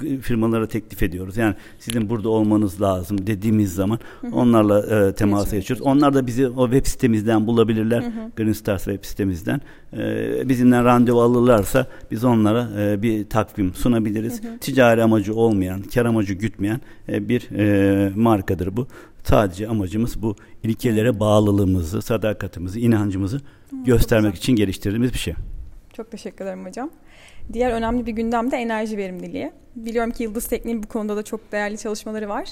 E, 0.03 0.17
firmalara 0.17 0.67
teklif 0.67 1.03
ediyoruz. 1.03 1.37
Yani 1.37 1.55
sizin 1.79 2.09
burada 2.09 2.29
olmanız 2.29 2.81
lazım 2.81 3.27
dediğimiz 3.27 3.73
zaman 3.73 3.99
hı 4.21 4.27
hı. 4.27 4.35
onlarla 4.35 5.07
e, 5.07 5.13
temasa 5.13 5.55
geçiyoruz. 5.55 5.85
Onlar 5.85 6.13
da 6.13 6.27
bizi 6.27 6.47
o 6.47 6.71
web 6.71 6.85
sitemizden 6.85 7.47
bulabilirler. 7.47 8.01
Hı 8.01 8.07
hı. 8.07 8.31
Green 8.37 8.51
Stars 8.51 8.83
web 8.83 9.03
sitemizden. 9.03 9.61
E, 9.93 10.49
bizimle 10.49 10.83
randevu 10.83 11.21
alırlarsa 11.21 11.87
biz 12.11 12.23
onlara 12.23 12.69
e, 12.81 13.01
bir 13.01 13.29
takvim 13.29 13.73
sunabiliriz. 13.73 14.43
Hı 14.43 14.47
hı. 14.47 14.57
Ticari 14.57 15.03
amacı 15.03 15.35
olmayan, 15.35 15.81
kar 15.81 16.05
amacı 16.05 16.33
gütmeyen 16.33 16.81
e, 17.09 17.29
bir 17.29 17.49
e, 17.57 18.11
markadır 18.15 18.77
bu. 18.77 18.87
Sadece 19.23 19.67
amacımız 19.67 20.21
bu 20.21 20.35
ilkelere 20.63 21.19
bağlılığımızı, 21.19 22.01
sadakatimizi, 22.01 22.81
inancımızı 22.81 23.37
Hı, 23.37 23.83
göstermek 23.85 24.35
için 24.35 24.55
geliştirdiğimiz 24.55 25.13
bir 25.13 25.17
şey. 25.17 25.33
Çok 25.97 26.11
teşekkür 26.11 26.45
ederim 26.45 26.65
hocam. 26.65 26.89
Diğer 27.53 27.71
önemli 27.71 28.05
bir 28.05 28.11
gündem 28.11 28.51
de 28.51 28.57
enerji 28.57 28.97
verimliliği. 28.97 29.51
Biliyorum 29.75 30.11
ki 30.11 30.23
Yıldız 30.23 30.47
Tekniğin 30.47 30.83
bu 30.83 30.87
konuda 30.87 31.17
da 31.17 31.23
çok 31.23 31.51
değerli 31.51 31.77
çalışmaları 31.77 32.29
var. 32.29 32.49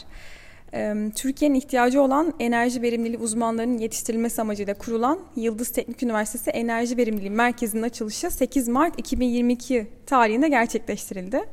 Türkiye'nin 1.16 1.56
ihtiyacı 1.56 2.02
olan 2.02 2.34
enerji 2.40 2.82
verimliliği 2.82 3.18
uzmanlarının 3.18 3.78
yetiştirilmesi 3.78 4.42
amacıyla 4.42 4.74
kurulan 4.74 5.20
Yıldız 5.36 5.70
Teknik 5.70 6.04
Üniversitesi 6.04 6.50
Enerji 6.50 6.98
Verimliliği 6.98 7.30
Merkezi'nin 7.30 7.82
açılışı 7.82 8.32
8 8.32 8.68
Mart 8.68 9.00
2022 9.00 9.88
tarihinde 10.06 10.50
gerçekleştirildi. 10.50 11.44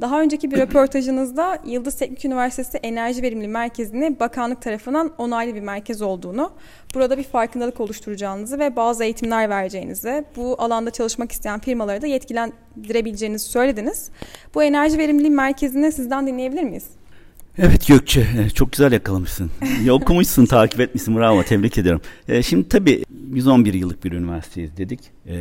Daha 0.00 0.20
önceki 0.20 0.50
bir 0.50 0.56
röportajınızda 0.56 1.58
Yıldız 1.64 1.96
Teknik 1.96 2.24
Üniversitesi 2.24 2.78
Enerji 2.78 3.22
Verimliliği 3.22 3.52
Merkezi'ni 3.52 4.20
bakanlık 4.20 4.62
tarafından 4.62 5.12
onaylı 5.18 5.54
bir 5.54 5.60
merkez 5.60 6.02
olduğunu, 6.02 6.50
burada 6.94 7.18
bir 7.18 7.22
farkındalık 7.22 7.80
oluşturacağınızı 7.80 8.58
ve 8.58 8.76
bazı 8.76 9.04
eğitimler 9.04 9.50
vereceğinizi, 9.50 10.24
bu 10.36 10.56
alanda 10.58 10.90
çalışmak 10.90 11.32
isteyen 11.32 11.60
firmaları 11.60 12.02
da 12.02 12.06
yetkilendirebileceğinizi 12.06 13.48
söylediniz. 13.48 14.10
Bu 14.54 14.62
enerji 14.62 14.98
verimliliği 14.98 15.30
merkezini 15.30 15.92
sizden 15.92 16.26
dinleyebilir 16.26 16.62
miyiz? 16.62 16.86
Evet 17.58 17.86
Gökçe 17.86 18.20
e, 18.20 18.50
çok 18.50 18.72
güzel 18.72 18.92
yakalamışsın. 18.92 19.50
Ya 19.84 19.92
okumuşsun, 19.92 20.46
takip 20.46 20.80
etmişsin. 20.80 21.16
Bravo, 21.16 21.42
tebrik 21.42 21.78
ediyorum. 21.78 22.00
E, 22.28 22.42
şimdi 22.42 22.68
tabii 22.68 23.04
111 23.32 23.74
yıllık 23.74 24.04
bir 24.04 24.12
üniversiteyiz 24.12 24.76
dedik. 24.76 25.00
E, 25.26 25.38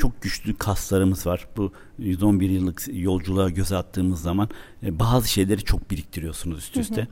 çok 0.00 0.22
güçlü 0.22 0.56
kaslarımız 0.56 1.26
var. 1.26 1.46
Bu 1.56 1.72
111 1.98 2.50
yıllık 2.50 2.82
yolculuğa 2.92 3.50
göz 3.50 3.72
attığımız 3.72 4.22
zaman 4.22 4.48
bazı 4.82 5.28
şeyleri 5.28 5.62
çok 5.62 5.90
biriktiriyorsunuz 5.90 6.58
üst 6.58 6.76
üste. 6.76 7.08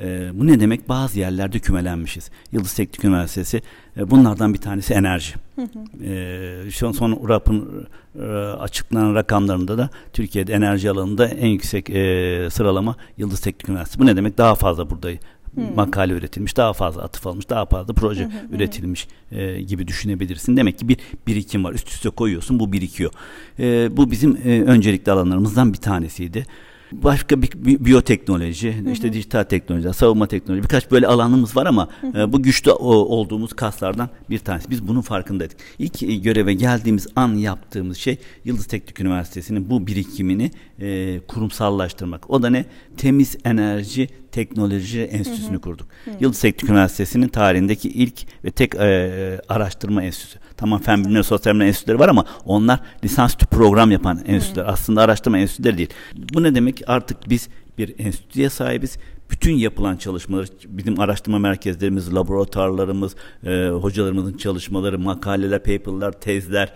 E, 0.00 0.30
bu 0.34 0.46
ne 0.46 0.60
demek? 0.60 0.88
Bazı 0.88 1.20
yerlerde 1.20 1.58
kümelenmişiz. 1.58 2.30
Yıldız 2.52 2.74
Teknik 2.74 3.04
Üniversitesi 3.04 3.62
e, 3.96 4.10
bunlardan 4.10 4.54
bir 4.54 4.58
tanesi 4.58 4.94
enerji. 4.94 5.34
Hı 5.56 5.62
hı. 5.62 6.04
E, 6.04 6.70
şu 6.70 6.92
son 6.92 7.28
RAP'ın 7.28 7.86
e, 8.18 8.22
açıklanan 8.36 9.14
rakamlarında 9.14 9.78
da 9.78 9.90
Türkiye'de 10.12 10.54
enerji 10.54 10.90
alanında 10.90 11.28
en 11.28 11.48
yüksek 11.48 11.90
e, 11.90 12.48
sıralama 12.50 12.96
Yıldız 13.18 13.40
Teknik 13.40 13.68
Üniversitesi. 13.68 14.00
Bu 14.00 14.06
ne 14.06 14.16
demek? 14.16 14.38
Daha 14.38 14.54
fazla 14.54 14.90
burada 14.90 15.10
Hmm. 15.54 15.74
makale 15.74 16.12
üretilmiş, 16.12 16.56
daha 16.56 16.72
fazla 16.72 17.02
atıf 17.02 17.26
almış, 17.26 17.50
daha 17.50 17.66
fazla 17.66 17.94
proje 17.94 18.24
hmm. 18.24 18.56
üretilmiş 18.56 19.08
e, 19.32 19.62
gibi 19.62 19.88
düşünebilirsin. 19.88 20.56
Demek 20.56 20.78
ki 20.78 20.88
bir 20.88 20.96
birikim 21.26 21.64
var. 21.64 21.72
Üst 21.72 21.88
üste 21.88 22.10
koyuyorsun, 22.10 22.60
bu 22.60 22.72
birikiyor. 22.72 23.10
E, 23.58 23.96
bu 23.96 24.10
bizim 24.10 24.36
e, 24.44 24.62
öncelikli 24.62 25.10
alanlarımızdan 25.10 25.72
bir 25.72 25.78
tanesiydi. 25.78 26.46
Başka 26.92 27.42
bir, 27.42 27.50
bir 27.52 27.84
biyoteknoloji, 27.84 28.76
hı 28.76 28.88
hı. 28.88 28.90
işte 28.90 29.12
dijital 29.12 29.42
teknoloji, 29.44 29.92
savunma 29.92 30.26
teknoloji 30.26 30.62
birkaç 30.62 30.90
böyle 30.90 31.06
alanımız 31.06 31.56
var 31.56 31.66
ama 31.66 31.88
hı 32.00 32.06
hı. 32.06 32.18
E, 32.20 32.32
bu 32.32 32.42
güçlü 32.42 32.70
o, 32.70 32.94
olduğumuz 32.94 33.52
kaslardan 33.52 34.10
bir 34.30 34.38
tanesi. 34.38 34.70
Biz 34.70 34.88
bunun 34.88 35.00
farkındaydık. 35.00 35.56
İlk 35.78 36.02
e, 36.02 36.16
göreve 36.16 36.54
geldiğimiz 36.54 37.06
an 37.16 37.34
yaptığımız 37.34 37.96
şey 37.96 38.18
Yıldız 38.44 38.66
Teknik 38.66 39.00
Üniversitesi'nin 39.00 39.70
bu 39.70 39.86
birikimini 39.86 40.50
e, 40.80 41.20
kurumsallaştırmak. 41.28 42.30
O 42.30 42.42
da 42.42 42.50
ne? 42.50 42.64
Temiz 42.96 43.36
enerji 43.44 44.08
Teknoloji 44.32 45.00
Enstitüsü'nü 45.00 45.60
kurduk. 45.60 45.88
Hı. 46.04 46.10
Yıldız 46.20 46.40
Teknik 46.40 46.70
Üniversitesi'nin 46.70 47.28
tarihindeki 47.28 47.88
ilk 47.88 48.44
ve 48.44 48.50
tek 48.50 48.74
e, 48.74 49.40
araştırma 49.48 50.02
enstitüsü. 50.02 50.38
Tamam 50.62 50.80
fen 50.80 51.04
bilimleri, 51.04 51.24
sosyal 51.24 51.52
bilimler 51.52 51.66
enstitüleri 51.66 51.98
var 51.98 52.08
ama 52.08 52.24
onlar 52.44 52.80
lisansüstü 53.04 53.46
program 53.46 53.90
yapan 53.90 54.20
enstitüler. 54.26 54.64
Hı. 54.64 54.68
Aslında 54.68 55.02
araştırma 55.02 55.38
enstitüleri 55.38 55.78
değil. 55.78 55.88
Bu 56.34 56.42
ne 56.42 56.54
demek? 56.54 56.82
Artık 56.86 57.30
biz 57.30 57.48
bir 57.78 57.94
enstitüye 57.98 58.50
sahibiz 58.50 58.98
bütün 59.30 59.52
yapılan 59.52 59.96
çalışmalar, 59.96 60.48
bizim 60.68 61.00
araştırma 61.00 61.38
merkezlerimiz, 61.38 62.14
laboratuvarlarımız, 62.14 63.16
e, 63.44 63.68
hocalarımızın 63.68 64.36
çalışmaları, 64.36 64.98
makaleler, 64.98 65.62
paperlar, 65.62 66.12
tezler, 66.12 66.72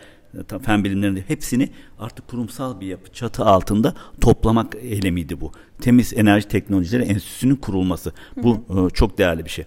e, 0.53 0.59
fen 0.59 0.85
bilimlerinde 0.85 1.25
hepsini 1.29 1.71
artık 1.99 2.29
kurumsal 2.29 2.81
bir 2.81 2.87
yapı 2.87 3.13
çatı 3.13 3.45
altında 3.45 3.95
toplamak 4.21 4.75
eylemiydi 4.75 5.41
bu. 5.41 5.53
Temiz 5.81 6.13
Enerji 6.17 6.49
Teknolojileri 6.49 7.03
Enstitüsü'nün 7.03 7.57
kurulması. 7.57 8.13
Bu 8.37 8.65
hı 8.69 8.73
hı. 8.73 8.87
E, 8.87 8.91
çok 8.91 9.19
değerli 9.19 9.45
bir 9.45 9.51
şey. 9.51 9.65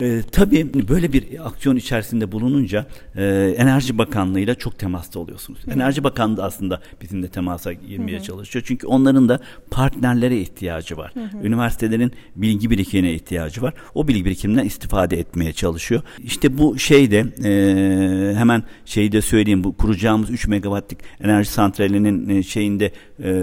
E, 0.00 0.22
tabii 0.32 0.88
böyle 0.88 1.12
bir 1.12 1.46
aksiyon 1.46 1.76
içerisinde 1.76 2.32
bulununca 2.32 2.86
e, 3.16 3.54
Enerji 3.56 3.98
Bakanlığı'yla 3.98 4.54
çok 4.54 4.78
temasta 4.78 5.20
oluyorsunuz. 5.20 5.66
Hı. 5.66 5.70
Enerji 5.70 6.04
Bakanlığı 6.04 6.44
aslında 6.44 6.80
bizimle 7.02 7.28
temasa 7.28 7.72
girmeye 7.72 8.18
hı 8.18 8.22
çalışıyor. 8.22 8.64
Çünkü 8.66 8.86
onların 8.86 9.28
da 9.28 9.40
partnerlere 9.70 10.40
ihtiyacı 10.40 10.96
var. 10.96 11.12
Hı 11.14 11.20
hı. 11.20 11.46
Üniversitelerin 11.46 12.12
bilgi 12.36 12.70
birikimine 12.70 13.12
ihtiyacı 13.12 13.62
var. 13.62 13.74
O 13.94 14.08
bilgi 14.08 14.24
birikiminden 14.24 14.64
istifade 14.64 15.18
etmeye 15.18 15.52
çalışıyor. 15.52 16.02
İşte 16.18 16.58
bu 16.58 16.78
şeyde 16.78 17.18
e, 17.44 18.34
hemen 18.36 18.62
şeyi 18.84 19.12
de 19.12 19.20
söyleyeyim 19.22 19.64
bu 19.64 19.76
kuracağımız 19.76 20.30
3 20.30 20.46
megawattlık 20.46 21.00
enerji 21.20 21.50
santralinin 21.50 22.28
e, 22.28 22.42
şeyinde 22.42 22.92
e, 23.24 23.42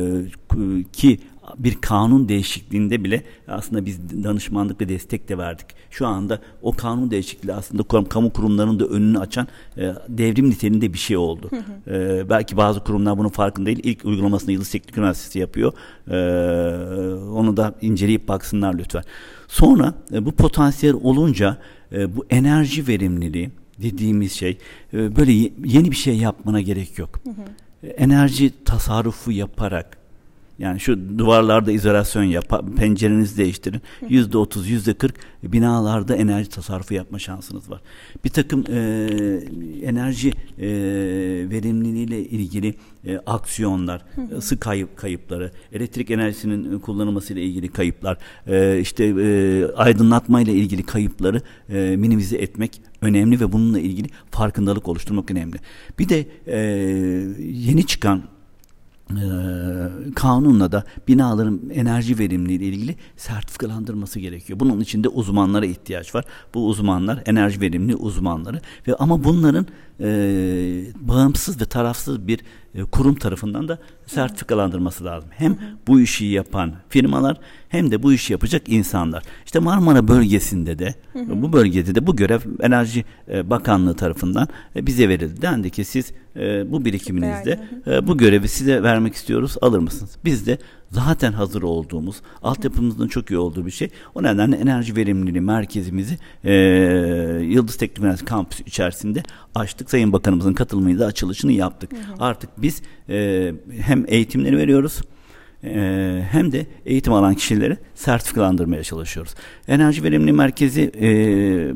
ki 0.93 1.19
bir 1.57 1.81
kanun 1.81 2.29
değişikliğinde 2.29 3.03
bile 3.03 3.23
aslında 3.47 3.85
biz 3.85 4.23
danışmanlık 4.23 4.81
ve 4.81 4.89
destek 4.89 5.29
de 5.29 5.37
verdik. 5.37 5.65
Şu 5.89 6.07
anda 6.07 6.39
o 6.61 6.71
kanun 6.71 7.11
değişikliği 7.11 7.53
aslında 7.53 7.83
kamu 8.09 8.33
kurumlarının 8.33 8.79
da 8.79 8.85
önünü 8.85 9.19
açan 9.19 9.47
e, 9.77 9.93
devrim 10.09 10.49
niteliğinde 10.49 10.93
bir 10.93 10.97
şey 10.97 11.17
oldu. 11.17 11.49
E, 11.87 12.29
belki 12.29 12.57
bazı 12.57 12.83
kurumlar 12.83 13.17
bunun 13.17 13.29
farkında 13.29 13.65
değil. 13.65 13.79
İlk 13.83 14.05
uygulamasını 14.05 14.51
Yıldız 14.51 14.69
Teknik 14.69 14.97
Üniversitesi 14.97 15.39
yapıyor. 15.39 15.73
E, 16.07 16.15
onu 17.31 17.57
da 17.57 17.75
inceleyip 17.81 18.27
baksınlar 18.27 18.73
lütfen. 18.73 19.03
Sonra 19.47 19.93
e, 20.13 20.25
bu 20.25 20.31
potansiyel 20.31 20.95
olunca 21.03 21.57
e, 21.91 22.15
bu 22.15 22.25
enerji 22.29 22.87
verimliliği 22.87 23.49
dediğimiz 23.81 24.31
şey 24.31 24.57
e, 24.93 25.15
böyle 25.15 25.31
yeni 25.65 25.91
bir 25.91 25.95
şey 25.95 26.17
yapmana 26.17 26.61
gerek 26.61 26.99
yok. 26.99 27.19
Hı 27.23 27.29
hı. 27.29 27.87
Enerji 27.87 28.63
tasarrufu 28.65 29.31
yaparak 29.31 29.98
yani 30.59 30.79
şu 30.79 31.19
duvarlarda 31.19 31.71
izolasyon 31.71 32.23
yap, 32.23 32.63
pencerenizi 32.77 33.37
değiştirin. 33.37 33.81
Yüzde 34.09 34.37
otuz, 34.37 34.69
yüzde 34.69 34.93
kırk 34.93 35.15
binalarda 35.43 36.15
enerji 36.15 36.49
tasarrufu 36.49 36.93
yapma 36.93 37.19
şansınız 37.19 37.71
var. 37.71 37.81
Bir 38.25 38.29
takım 38.29 38.63
e, 38.69 38.79
enerji 39.83 40.29
e, 40.57 40.67
verimliliğiyle 41.49 42.19
ilgili 42.19 42.75
e, 43.05 43.17
aksiyonlar, 43.17 44.01
ısı 44.37 44.59
kayıp 44.59 44.97
kayıpları, 44.97 45.51
elektrik 45.73 46.11
enerjisinin 46.11 46.79
kullanılması 46.79 47.33
ile 47.33 47.43
ilgili 47.43 47.67
kayıplar, 47.67 48.17
e, 48.47 48.79
işte 48.79 49.05
e, 49.05 49.65
aydınlatma 49.75 50.41
ile 50.41 50.53
ilgili 50.53 50.83
kayıpları 50.83 51.41
e, 51.69 51.95
minimize 51.97 52.37
etmek 52.37 52.81
önemli 53.01 53.39
ve 53.39 53.51
bununla 53.51 53.79
ilgili 53.79 54.07
farkındalık 54.31 54.87
oluşturmak 54.87 55.31
önemli. 55.31 55.57
Bir 55.99 56.09
de 56.09 56.25
e, 56.47 56.59
yeni 57.39 57.85
çıkan 57.85 58.23
kanunla 60.15 60.71
da 60.71 60.83
binaların 61.07 61.61
enerji 61.73 62.19
verimliliği 62.19 62.69
ile 62.69 62.75
ilgili 62.75 62.95
sertifikalandırması 63.17 64.19
gerekiyor. 64.19 64.59
Bunun 64.59 64.79
için 64.79 65.03
de 65.03 65.09
uzmanlara 65.09 65.65
ihtiyaç 65.65 66.15
var. 66.15 66.25
Bu 66.53 66.67
uzmanlar 66.67 67.23
enerji 67.25 67.61
verimli 67.61 67.95
uzmanları 67.95 68.61
ve 68.87 68.95
ama 68.95 69.23
bunların 69.23 69.65
e, 70.01 70.07
bağımsız 70.99 71.61
ve 71.61 71.65
tarafsız 71.65 72.27
bir 72.27 72.39
e, 72.75 72.83
kurum 72.83 73.15
tarafından 73.15 73.67
da 73.67 73.79
sertifikalandırması 74.05 75.05
lazım. 75.05 75.29
Hem 75.33 75.57
bu 75.87 76.01
işi 76.01 76.25
yapan 76.25 76.73
firmalar 76.89 77.37
hem 77.69 77.91
de 77.91 78.03
bu 78.03 78.13
işi 78.13 78.33
yapacak 78.33 78.69
insanlar. 78.69 79.23
İşte 79.45 79.59
Marmara 79.59 80.07
bölgesinde 80.07 80.79
de 80.79 80.95
bu 81.15 81.53
bölgede 81.53 81.95
de 81.95 82.07
bu 82.07 82.15
görev 82.15 82.39
Enerji 82.59 83.05
e, 83.31 83.49
Bakanlığı 83.49 83.95
tarafından 83.95 84.47
e, 84.75 84.87
bize 84.87 85.09
verildi. 85.09 85.41
Dendi 85.41 85.69
ki 85.69 85.85
siz 85.85 86.11
bu 86.65 86.85
birikiminizde 86.85 87.59
bu 88.07 88.17
görevi 88.17 88.47
size 88.47 88.83
vermek 88.83 89.13
istiyoruz 89.13 89.57
alır 89.61 89.79
mısınız? 89.79 90.17
Biz 90.25 90.47
de 90.47 90.57
zaten 90.91 91.31
hazır 91.31 91.61
olduğumuz, 91.61 92.15
altyapımızın 92.43 93.07
çok 93.07 93.31
iyi 93.31 93.37
olduğu 93.37 93.65
bir 93.65 93.71
şey. 93.71 93.89
O 94.15 94.23
nedenle 94.23 94.55
enerji 94.55 94.95
verimliliği 94.95 95.41
merkezimizi 95.41 96.17
e, 96.43 96.53
Yıldız 97.43 97.75
Teknik 97.75 97.99
Üniversitesi 97.99 98.29
kampüsü 98.29 98.63
içerisinde 98.63 99.23
açtık. 99.55 99.89
Sayın 99.89 100.13
Bakanımızın 100.13 100.53
katılımıyla 100.53 101.05
açılışını 101.05 101.51
yaptık. 101.51 101.91
Hı 101.91 101.95
hı. 101.95 102.15
Artık 102.19 102.49
biz 102.57 102.81
e, 103.09 103.53
hem 103.81 104.05
eğitimleri 104.07 104.57
veriyoruz, 104.57 105.01
ee, 105.63 106.25
hem 106.31 106.51
de 106.51 106.65
eğitim 106.85 107.13
alan 107.13 107.35
kişileri 107.35 107.77
sertifikalandırmaya 107.95 108.83
çalışıyoruz. 108.83 109.33
Enerji 109.67 110.03
Verimli 110.03 110.31
Merkezi 110.31 110.91
e, 111.01 111.05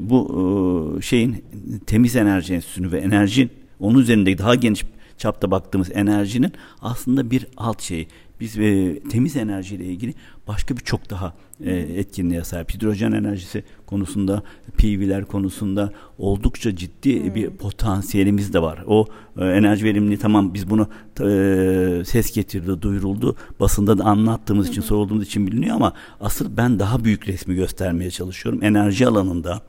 bu 0.09 0.97
e, 0.97 1.01
şeyin 1.01 1.45
temiz 1.87 2.15
enerji 2.15 2.53
enstitüsünü 2.53 2.91
ve 2.91 2.97
enerji 2.99 3.49
onun 3.79 3.99
üzerindeki 3.99 4.37
daha 4.37 4.55
geniş 4.55 4.83
çapta 5.17 5.51
baktığımız 5.51 5.91
enerjinin 5.93 6.51
aslında 6.81 7.31
bir 7.31 7.47
alt 7.57 7.81
şeyi 7.81 8.07
biz 8.39 8.57
e, 8.57 8.99
temiz 9.09 9.35
enerjiyle 9.35 9.85
ilgili 9.85 10.13
başka 10.47 10.77
bir 10.77 10.81
çok 10.81 11.09
daha 11.09 11.33
e, 11.65 11.71
etkinliğe 11.75 12.43
sahip. 12.43 12.73
Hidrojen 12.73 13.11
enerjisi 13.11 13.63
konusunda, 13.85 14.43
PV'ler 14.77 15.25
konusunda 15.25 15.93
oldukça 16.17 16.75
ciddi 16.75 17.23
hmm. 17.23 17.35
bir 17.35 17.49
potansiyelimiz 17.49 18.53
de 18.53 18.61
var. 18.61 18.83
O 18.87 19.05
e, 19.37 19.45
enerji 19.45 19.85
verimliliği 19.85 20.17
tamam 20.17 20.53
biz 20.53 20.69
bunu 20.69 20.87
e, 21.19 22.05
ses 22.05 22.35
getirdi, 22.35 22.81
duyuruldu. 22.81 23.35
Basında 23.59 23.97
da 23.97 24.03
anlattığımız 24.03 24.65
hmm. 24.65 24.71
için, 24.71 24.81
sorulduğumuz 24.81 25.25
için 25.25 25.47
biliniyor 25.47 25.75
ama 25.75 25.93
asıl 26.21 26.57
ben 26.57 26.79
daha 26.79 27.03
büyük 27.03 27.27
resmi 27.27 27.55
göstermeye 27.55 28.11
çalışıyorum. 28.11 28.63
Enerji 28.63 29.07
alanında 29.07 29.61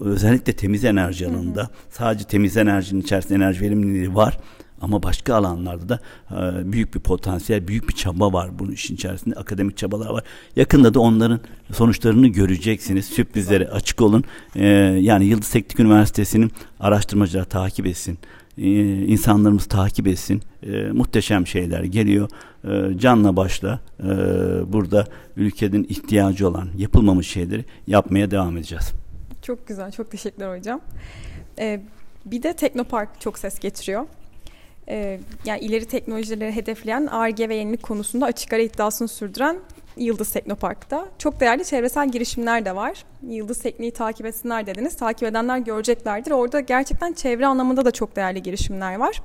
özellikle 0.00 0.52
temiz 0.52 0.84
enerji 0.84 1.26
alanında 1.26 1.70
sadece 1.90 2.24
temiz 2.24 2.56
enerjinin 2.56 3.00
içerisinde 3.00 3.34
enerji 3.34 3.60
verimliliği 3.60 4.14
var 4.14 4.38
ama 4.82 5.02
başka 5.02 5.34
alanlarda 5.34 5.88
da 5.88 6.00
e, 6.30 6.72
büyük 6.72 6.94
bir 6.94 7.00
potansiyel, 7.00 7.68
büyük 7.68 7.88
bir 7.88 7.94
çaba 7.94 8.32
var 8.32 8.58
bunun 8.58 8.72
işin 8.72 8.94
içerisinde. 8.94 9.34
Akademik 9.34 9.76
çabalar 9.76 10.10
var. 10.10 10.24
Yakında 10.56 10.94
da 10.94 11.00
onların 11.00 11.40
sonuçlarını 11.72 12.28
göreceksiniz. 12.28 13.06
Sürprizlere 13.06 13.68
açık 13.68 14.00
olun. 14.00 14.24
E, 14.54 14.66
yani 15.00 15.24
Yıldız 15.24 15.50
Teknik 15.50 15.80
Üniversitesi'nin 15.80 16.52
araştırmacılar 16.80 17.44
takip 17.44 17.86
etsin. 17.86 18.18
E, 18.58 18.70
insanlarımız 19.06 19.66
takip 19.66 20.06
etsin. 20.06 20.42
E, 20.62 20.82
muhteşem 20.92 21.46
şeyler 21.46 21.84
geliyor. 21.84 22.28
E, 22.64 22.98
canla 22.98 23.36
başla 23.36 23.80
e, 24.00 24.06
burada 24.72 25.06
ülkenin 25.36 25.84
ihtiyacı 25.84 26.48
olan 26.48 26.68
yapılmamış 26.76 27.28
şeyleri 27.28 27.64
yapmaya 27.86 28.30
devam 28.30 28.56
edeceğiz. 28.56 28.92
Çok 29.42 29.68
güzel. 29.68 29.92
Çok 29.92 30.10
teşekkürler 30.10 30.58
hocam. 30.58 30.80
Ee, 31.58 31.82
bir 32.26 32.42
de 32.42 32.56
Teknopark 32.56 33.20
çok 33.20 33.38
ses 33.38 33.58
getiriyor 33.58 34.06
e, 34.88 35.20
yani 35.44 35.60
ileri 35.60 35.84
teknolojileri 35.84 36.56
hedefleyen 36.56 37.06
ARGE 37.06 37.48
ve 37.48 37.54
yenilik 37.54 37.82
konusunda 37.82 38.26
açık 38.26 38.52
ara 38.52 38.62
iddiasını 38.62 39.08
sürdüren 39.08 39.58
Yıldız 39.96 40.30
Teknopark'ta. 40.30 41.08
Çok 41.18 41.40
değerli 41.40 41.64
çevresel 41.64 42.08
girişimler 42.08 42.64
de 42.64 42.76
var. 42.76 43.04
Yıldız 43.28 43.58
Tekniği 43.58 43.90
takip 43.90 44.26
etsinler 44.26 44.66
dediniz. 44.66 44.96
Takip 44.96 45.28
edenler 45.28 45.58
göreceklerdir. 45.58 46.30
Orada 46.30 46.60
gerçekten 46.60 47.12
çevre 47.12 47.46
anlamında 47.46 47.84
da 47.84 47.90
çok 47.90 48.16
değerli 48.16 48.42
girişimler 48.42 48.94
var. 48.94 49.22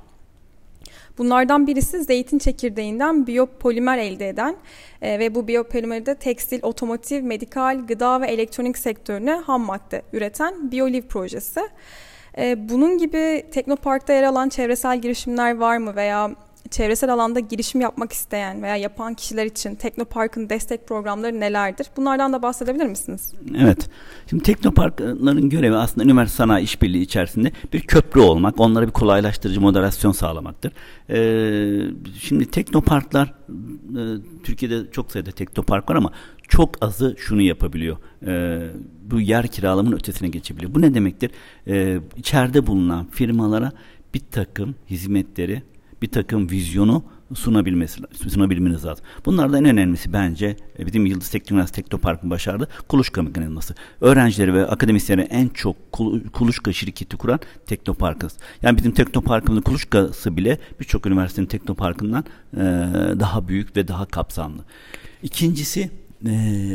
Bunlardan 1.18 1.66
birisi 1.66 2.04
zeytin 2.04 2.38
çekirdeğinden 2.38 3.26
biyopolimer 3.26 3.98
elde 3.98 4.28
eden 4.28 4.56
e, 5.02 5.18
ve 5.18 5.34
bu 5.34 5.48
biyopolimeri 5.48 6.06
de 6.06 6.14
tekstil, 6.14 6.60
otomotiv, 6.62 7.22
medikal, 7.22 7.86
gıda 7.86 8.20
ve 8.20 8.26
elektronik 8.26 8.78
sektörüne 8.78 9.32
ham 9.32 9.62
madde 9.62 10.02
üreten 10.12 10.72
BioLiv 10.72 11.02
projesi. 11.02 11.60
Ee, 12.38 12.68
bunun 12.68 12.98
gibi 12.98 13.42
Teknopark'ta 13.52 14.12
yer 14.12 14.22
alan 14.22 14.48
çevresel 14.48 15.00
girişimler 15.00 15.56
var 15.56 15.78
mı 15.78 15.96
veya 15.96 16.30
çevresel 16.70 17.12
alanda 17.12 17.40
girişim 17.40 17.80
yapmak 17.80 18.12
isteyen 18.12 18.62
veya 18.62 18.76
yapan 18.76 19.14
kişiler 19.14 19.46
için 19.46 19.74
Teknopark'ın 19.74 20.48
destek 20.48 20.88
programları 20.88 21.40
nelerdir? 21.40 21.86
Bunlardan 21.96 22.32
da 22.32 22.42
bahsedebilir 22.42 22.86
misiniz? 22.86 23.34
Evet. 23.58 23.90
Şimdi 24.30 24.42
Teknopark'ların 24.42 25.50
görevi 25.50 25.76
aslında 25.76 26.04
üniversite 26.04 26.36
sanayi 26.36 26.64
işbirliği 26.64 27.02
içerisinde 27.02 27.52
bir 27.72 27.80
köprü 27.80 28.20
olmak, 28.20 28.60
onlara 28.60 28.86
bir 28.86 28.92
kolaylaştırıcı 28.92 29.60
moderasyon 29.60 30.12
sağlamaktır. 30.12 30.72
Ee, 31.10 31.80
şimdi 32.20 32.50
Teknoparklar 32.50 33.34
e, 33.88 34.02
Türkiye'de 34.44 34.90
çok 34.90 35.12
sayıda 35.12 35.30
Teknopark 35.30 35.90
var 35.90 35.96
ama 35.96 36.12
çok 36.48 36.84
azı 36.84 37.16
şunu 37.18 37.42
yapabiliyor. 37.42 37.96
E, 38.26 38.60
bu 39.10 39.20
yer 39.20 39.48
kiralamanın 39.48 39.96
ötesine 39.96 40.28
geçebiliyor. 40.28 40.74
Bu 40.74 40.82
ne 40.82 40.94
demektir? 40.94 41.30
E, 41.66 42.00
içeride 42.16 42.66
bulunan 42.66 43.06
firmalara 43.10 43.72
bir 44.14 44.22
takım 44.30 44.74
hizmetleri, 44.90 45.62
bir 46.02 46.08
takım 46.08 46.50
vizyonu 46.50 47.04
sunabilmesi 47.34 48.00
sunabilmeniz 48.28 48.84
lazım. 48.84 49.04
Bunlardan 49.26 49.64
en 49.64 49.70
önemlisi 49.70 50.12
bence 50.12 50.56
e, 50.78 50.86
bizim 50.86 51.06
Yıldız 51.06 51.30
Teknik 51.30 51.52
Üniversitesi 51.52 51.82
Teknopark'ın 51.82 52.30
başardığı 52.30 52.68
kuluçka 52.88 53.22
mekanizması. 53.22 53.74
Öğrencileri 54.00 54.54
ve 54.54 54.66
akademisyenleri 54.66 55.26
en 55.26 55.48
çok 55.48 55.76
kuluçka 56.32 56.72
şirketi 56.72 57.16
kuran 57.16 57.40
Teknopark'ız. 57.66 58.36
Yani 58.62 58.76
bizim 58.78 58.92
Teknopark'ımızın 58.92 59.62
kuluçkası 59.62 60.36
bile 60.36 60.58
birçok 60.80 61.06
üniversitenin 61.06 61.46
Teknopark'ından 61.46 62.24
e, 62.54 62.60
daha 63.20 63.48
büyük 63.48 63.76
ve 63.76 63.88
daha 63.88 64.06
kapsamlı. 64.06 64.64
İkincisi 65.22 65.90
e, 66.26 66.30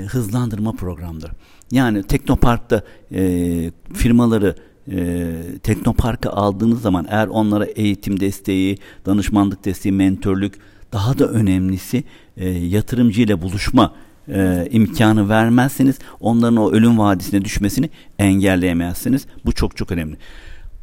hızlandırma 0.10 0.72
programları. 0.72 1.32
Yani 1.74 2.04
Teknopark'ta 2.04 2.84
e, 3.12 3.72
firmaları 3.94 4.56
e, 4.92 5.28
Teknopark'a 5.64 6.30
aldığınız 6.30 6.82
zaman 6.82 7.08
eğer 7.10 7.28
onlara 7.28 7.66
eğitim 7.66 8.20
desteği, 8.20 8.78
danışmanlık 9.06 9.66
desteği, 9.66 9.92
mentörlük 9.92 10.54
daha 10.94 11.20
da 11.20 11.28
önemlisi 11.28 12.04
e, 12.38 12.50
yatırımcı 12.50 13.22
ile 13.22 13.42
buluşma 13.42 13.94
e, 14.28 14.68
imkanı 14.72 15.30
vermezseniz 15.30 16.00
onların 16.20 16.58
o 16.58 16.72
ölüm 16.72 16.98
vadisine 16.98 17.46
düşmesini 17.46 17.90
engelleyemezsiniz. 18.20 19.26
Bu 19.46 19.52
çok 19.52 19.78
çok 19.78 19.92
önemli. 19.92 20.18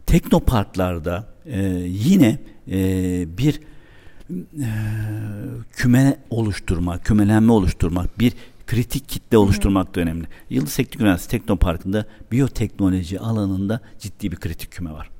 Teknoparklarda 0.06 1.26
e, 1.46 1.62
yine 1.86 2.38
e, 2.70 2.78
bir 3.38 3.60
e, 4.60 4.68
küme 5.72 6.16
oluşturmak, 6.30 7.04
kümelenme 7.04 7.52
oluşturmak, 7.52 8.20
bir 8.20 8.32
kritik 8.70 9.08
kitle 9.08 9.38
oluşturmak 9.38 9.94
da 9.94 10.00
önemli. 10.00 10.26
Yıldız 10.50 10.76
Teknik 10.76 11.00
Üniversitesi 11.00 11.30
Teknoparkı'nda 11.30 12.04
biyoteknoloji 12.32 13.20
alanında 13.20 13.80
ciddi 13.98 14.32
bir 14.32 14.36
kritik 14.36 14.70
küme 14.70 14.92
var. 14.92 15.10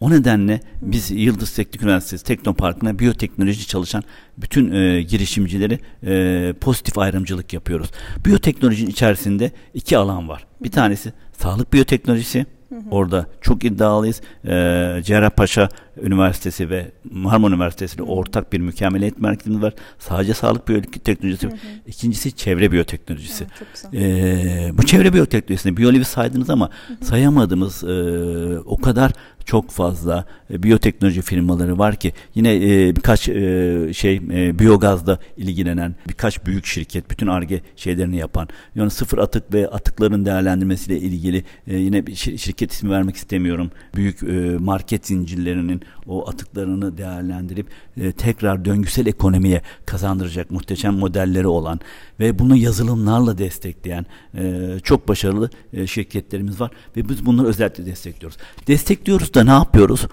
O 0.00 0.10
nedenle 0.10 0.60
biz 0.82 1.10
Yıldız 1.10 1.54
Teknik 1.54 1.82
Üniversitesi 1.82 2.24
Teknoparkı'na 2.24 2.98
biyoteknoloji 2.98 3.66
çalışan 3.66 4.02
bütün 4.38 4.72
e, 4.72 5.02
girişimcileri 5.02 5.78
e, 6.06 6.54
pozitif 6.60 6.98
ayrımcılık 6.98 7.52
yapıyoruz. 7.52 7.90
Biyoteknolojinin 8.26 8.90
içerisinde 8.90 9.52
iki 9.74 9.96
alan 9.98 10.28
var. 10.28 10.46
Bir 10.62 10.70
tanesi 10.70 11.12
sağlık 11.38 11.72
biyoteknolojisi, 11.72 12.46
Orada 12.90 13.26
çok 13.40 13.64
iddialıyız. 13.64 14.20
Ee, 14.44 15.00
Cerrahpaşa 15.04 15.68
Üniversitesi 16.02 16.70
ve 16.70 16.90
Marmara 17.10 17.54
Üniversitesi 17.54 17.96
ile 17.96 18.02
ortak 18.02 18.52
bir 18.52 18.60
mükemmeliyet 18.60 19.18
merkezimiz 19.20 19.62
var. 19.62 19.74
Sadece 19.98 20.34
sağlık 20.34 20.68
biyoteknolojisi. 20.68 21.46
Hı 21.46 21.50
hı. 21.50 21.56
İkincisi 21.86 22.32
çevre 22.32 22.72
biyoteknolojisi. 22.72 23.46
Evet, 23.92 23.94
ee, 23.94 24.70
bu 24.78 24.86
çevre 24.86 25.12
biyoteknolojisinde 25.12 25.76
biyoloji 25.76 26.04
saydınız 26.04 26.50
ama 26.50 26.70
hı 26.88 26.94
hı. 26.94 27.04
sayamadığımız 27.04 27.84
e, 27.84 28.58
o 28.58 28.76
kadar 28.76 29.12
çok 29.44 29.70
fazla 29.70 30.24
e, 30.50 30.62
biyoteknoloji 30.62 31.22
firmaları 31.22 31.78
var 31.78 31.96
ki 31.96 32.12
yine 32.34 32.56
e, 32.56 32.96
birkaç 32.96 33.28
e, 33.28 33.90
şey 33.92 34.16
e, 34.16 34.58
biyogazla 34.58 35.18
ilgilenen 35.36 35.94
birkaç 36.08 36.46
büyük 36.46 36.66
şirket 36.66 37.10
bütün 37.10 37.26
arge 37.26 37.60
şeylerini 37.76 38.16
yapan 38.16 38.48
yani 38.74 38.90
sıfır 38.90 39.18
atık 39.18 39.54
ve 39.54 39.68
atıkların 39.68 40.24
değerlendirmesiyle 40.24 41.00
ilgili 41.00 41.44
e, 41.66 41.76
yine 41.76 42.06
bir 42.06 42.14
şirket 42.14 42.72
ismi 42.72 42.90
vermek 42.90 43.16
istemiyorum. 43.16 43.70
Büyük 43.94 44.22
e, 44.22 44.56
market 44.58 45.06
zincirlerinin 45.06 45.82
o 46.06 46.28
atıklarını 46.28 46.98
değerlendirip 46.98 47.66
e, 47.96 48.12
tekrar 48.12 48.64
döngüsel 48.64 49.06
ekonomiye 49.06 49.62
kazandıracak 49.86 50.50
muhteşem 50.50 50.94
modelleri 50.94 51.46
olan 51.46 51.80
ve 52.20 52.38
bunu 52.38 52.56
yazılımlarla 52.56 53.38
destekleyen 53.38 54.06
e, 54.34 54.76
çok 54.82 55.08
başarılı 55.08 55.50
e, 55.72 55.86
şirketlerimiz 55.86 56.60
var 56.60 56.70
ve 56.96 57.08
biz 57.08 57.26
bunları 57.26 57.46
özellikle 57.46 57.86
destekliyoruz. 57.86 58.38
Destekliyoruz 58.66 59.31
da 59.34 59.44
ne 59.44 59.50
yapıyoruz? 59.50 60.06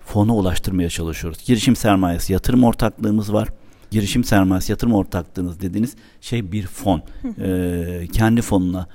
Fona 0.00 0.34
ulaştırmaya 0.34 0.88
çalışıyoruz. 0.88 1.38
Girişim 1.44 1.76
sermayesi, 1.76 2.32
yatırım 2.32 2.64
ortaklığımız 2.64 3.32
var 3.32 3.48
girişim 3.90 4.24
sermayesi 4.24 4.72
yatırım 4.72 4.94
ortaklığınız 4.94 5.60
dediğiniz 5.60 5.96
şey 6.20 6.52
bir 6.52 6.66
fon. 6.66 7.02
ee, 7.38 8.06
kendi 8.12 8.42
fonuna 8.42 8.86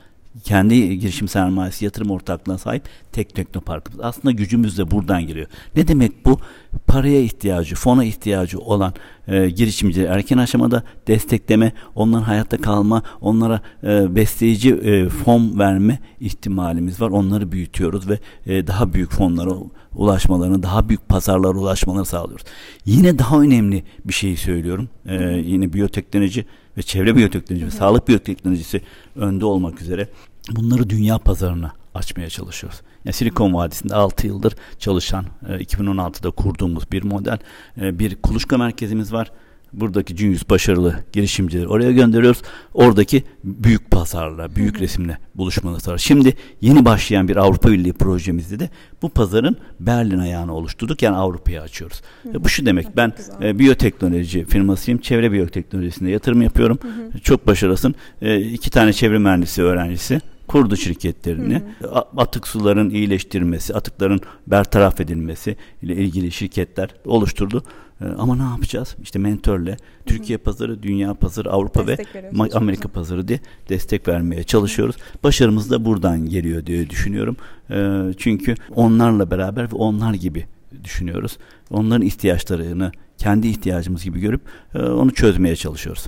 kendi 0.44 1.00
girişim 1.00 1.28
sermayesi 1.28 1.86
yatırım 1.86 2.12
ortaklığına 2.12 2.58
sahip 2.58 2.84
tek 3.12 3.36
teknoparkımız. 3.36 4.00
Aslında 4.02 4.32
gücümüz 4.32 4.78
de 4.78 4.92
buradan 4.92 5.28
geliyor. 5.28 5.48
Ne 5.76 5.88
demek 5.88 6.26
bu? 6.26 6.40
Paraya 6.88 7.22
ihtiyacı, 7.22 7.76
fona 7.76 8.04
ihtiyacı 8.04 8.60
olan 8.60 8.94
e, 9.28 9.50
girişimcileri 9.50 10.08
erken 10.08 10.38
aşamada 10.38 10.84
destekleme, 11.08 11.74
onların 11.96 12.24
hayatta 12.24 12.58
kalma, 12.58 13.04
onlara 13.22 13.62
e, 13.84 14.16
besleyici 14.16 14.74
e, 14.74 15.10
fon 15.10 15.60
verme 15.60 16.00
ihtimalimiz 16.20 17.02
var. 17.02 17.10
Onları 17.10 17.52
büyütüyoruz 17.52 18.10
ve 18.10 18.20
e, 18.46 18.68
daha 18.68 18.94
büyük 18.94 19.12
fonlara 19.12 19.52
ulaşmalarını, 19.96 20.64
daha 20.64 20.90
büyük 20.90 21.10
pazarlara 21.10 21.58
ulaşmalarını 21.58 22.06
sağlıyoruz. 22.06 22.46
Yine 22.86 23.20
daha 23.20 23.42
önemli 23.42 23.84
bir 24.06 24.14
şey 24.14 24.38
söylüyorum. 24.38 24.90
E, 25.06 25.24
yine 25.24 25.74
biyoteknoloji 25.74 26.46
ve 26.78 26.82
çevre 26.82 27.16
biyoteknolojisi 27.16 27.68
ve 27.68 27.72
sağlık 27.72 28.08
biyoteknolojisi 28.08 28.82
önde 29.16 29.46
olmak 29.46 29.82
üzere 29.82 30.10
bunları 30.52 30.90
dünya 30.90 31.18
pazarına 31.18 31.74
açmaya 31.94 32.30
çalışıyoruz. 32.30 32.82
Yani 33.06 33.14
Silikon 33.14 33.54
Vadisi'nde 33.54 33.96
6 33.96 34.28
yıldır 34.28 34.56
çalışan, 34.80 35.26
2016'da 35.48 36.28
e, 36.28 36.32
kurduğumuz 36.32 36.92
bir 36.92 37.04
model, 37.04 37.38
e, 37.82 38.00
bir 38.00 38.16
kuluçka 38.16 38.58
merkezimiz 38.58 39.14
var 39.14 39.32
buradaki 39.74 40.16
Genius 40.16 40.50
başarılı 40.50 40.96
girişimcileri 41.14 41.68
oraya 41.68 41.92
gönderiyoruz. 41.92 42.42
Oradaki 42.74 43.24
büyük 43.44 43.92
pazarla, 43.92 44.56
büyük 44.56 44.82
resimle 44.82 45.18
buluşmaları 45.36 45.92
var. 45.92 45.98
Şimdi 45.98 46.34
yeni 46.62 46.86
başlayan 46.86 47.28
bir 47.28 47.36
Avrupa 47.36 47.72
Birliği 47.72 47.94
projemizde 47.94 48.60
de 48.60 48.70
bu 49.02 49.10
pazarın 49.10 49.58
Berlin 49.80 50.20
ayağını 50.20 50.54
oluşturduk. 50.54 51.02
Yani 51.02 51.16
Avrupa'ya 51.16 51.62
açıyoruz. 51.62 52.02
Hı. 52.24 52.44
Bu 52.44 52.50
şu 52.50 52.66
demek 52.66 52.98
ben 52.98 53.14
e, 53.42 53.60
biyoteknoloji 53.60 54.46
firmasıyım. 54.46 55.00
Çevre 55.00 55.32
biyoteknolojisinde 55.32 56.10
yatırım 56.10 56.42
yapıyorum. 56.42 56.80
Hı 56.82 56.88
hı. 56.88 57.20
Çok 57.20 57.48
başarılısın. 57.48 57.96
E, 58.22 58.42
iki 58.42 58.70
tane 58.70 58.94
çevre 58.94 59.18
mühendisi 59.18 59.64
öğrencisi 59.64 60.22
kurdu 60.54 60.78
şirketlerini. 60.78 61.64
Hı 61.80 61.88
hı. 61.88 61.96
Atık 62.18 62.48
suların 62.48 62.90
iyileştirilmesi, 62.90 63.74
atıkların 63.74 64.22
bertaraf 64.48 65.02
edilmesi 65.02 65.58
ile 65.82 65.96
ilgili 65.96 66.32
şirketler 66.32 66.90
oluşturdu. 67.06 67.64
Ee, 68.02 68.06
ama 68.06 68.36
ne 68.36 68.44
yapacağız? 68.44 68.96
İşte 69.04 69.20
mentörle 69.20 69.78
Türkiye 70.06 70.38
pazarı, 70.38 70.84
dünya 70.84 71.14
pazarı, 71.14 71.52
Avrupa 71.52 71.88
destek 71.88 72.16
ve 72.16 72.50
Amerika 72.54 72.88
pazarı 72.88 73.28
diye 73.28 73.40
destek 73.70 74.08
vermeye 74.08 74.44
çalışıyoruz. 74.44 74.96
Başarımız 75.24 75.72
da 75.72 75.86
buradan 75.86 76.30
geliyor 76.30 76.66
diye 76.66 76.90
düşünüyorum. 76.90 77.38
Ee, 77.72 78.00
çünkü 78.18 78.56
onlarla 78.76 79.32
beraber 79.32 79.72
ve 79.72 79.76
onlar 79.76 80.14
gibi 80.14 80.46
düşünüyoruz. 80.84 81.38
Onların 81.72 82.06
ihtiyaçlarını 82.06 82.92
kendi 83.18 83.48
ihtiyacımız 83.48 84.04
gibi 84.04 84.20
görüp 84.20 84.42
e, 84.76 84.80
onu 84.80 85.12
çözmeye 85.12 85.56
çalışıyoruz. 85.56 86.08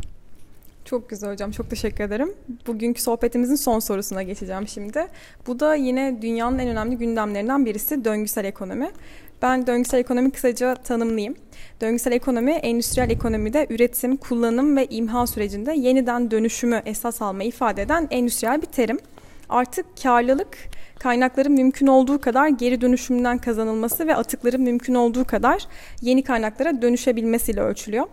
Çok 0.86 1.10
güzel 1.10 1.32
hocam. 1.32 1.52
Çok 1.52 1.70
teşekkür 1.70 2.04
ederim. 2.04 2.34
Bugünkü 2.68 3.02
sohbetimizin 3.02 3.56
son 3.56 3.80
sorusuna 3.80 4.24
geçeceğim 4.24 4.68
şimdi. 4.68 5.08
Bu 5.48 5.60
da 5.60 5.76
yine 5.76 6.22
dünyanın 6.22 6.60
en 6.60 6.68
önemli 6.68 6.98
gündemlerinden 6.98 7.66
birisi 7.66 8.06
döngüsel 8.06 8.46
ekonomi. 8.46 8.92
Ben 9.42 9.68
döngüsel 9.68 10.00
ekonomi 10.00 10.32
kısaca 10.32 10.76
tanımlayayım. 10.76 11.36
Döngüsel 11.82 12.12
ekonomi, 12.12 12.52
endüstriyel 12.52 13.10
ekonomide 13.10 13.68
üretim, 13.70 14.18
kullanım 14.18 14.78
ve 14.78 14.86
imha 14.86 15.28
sürecinde 15.28 15.74
yeniden 15.74 16.32
dönüşümü 16.32 16.82
esas 16.86 17.22
almayı 17.22 17.50
ifade 17.50 17.82
eden 17.82 18.08
endüstriyel 18.12 18.62
bir 18.62 18.68
terim. 18.68 19.00
Artık 19.50 19.86
karlılık, 20.04 20.58
kaynakların 21.00 21.52
mümkün 21.54 21.88
olduğu 21.88 22.22
kadar 22.22 22.48
geri 22.48 22.82
dönüşümden 22.82 23.38
kazanılması 23.38 24.08
ve 24.08 24.16
atıkların 24.16 24.62
mümkün 24.62 24.96
olduğu 24.96 25.26
kadar 25.26 25.68
yeni 26.02 26.24
kaynaklara 26.24 26.82
dönüşebilmesiyle 26.82 27.62
ölçülüyor. 27.62 28.06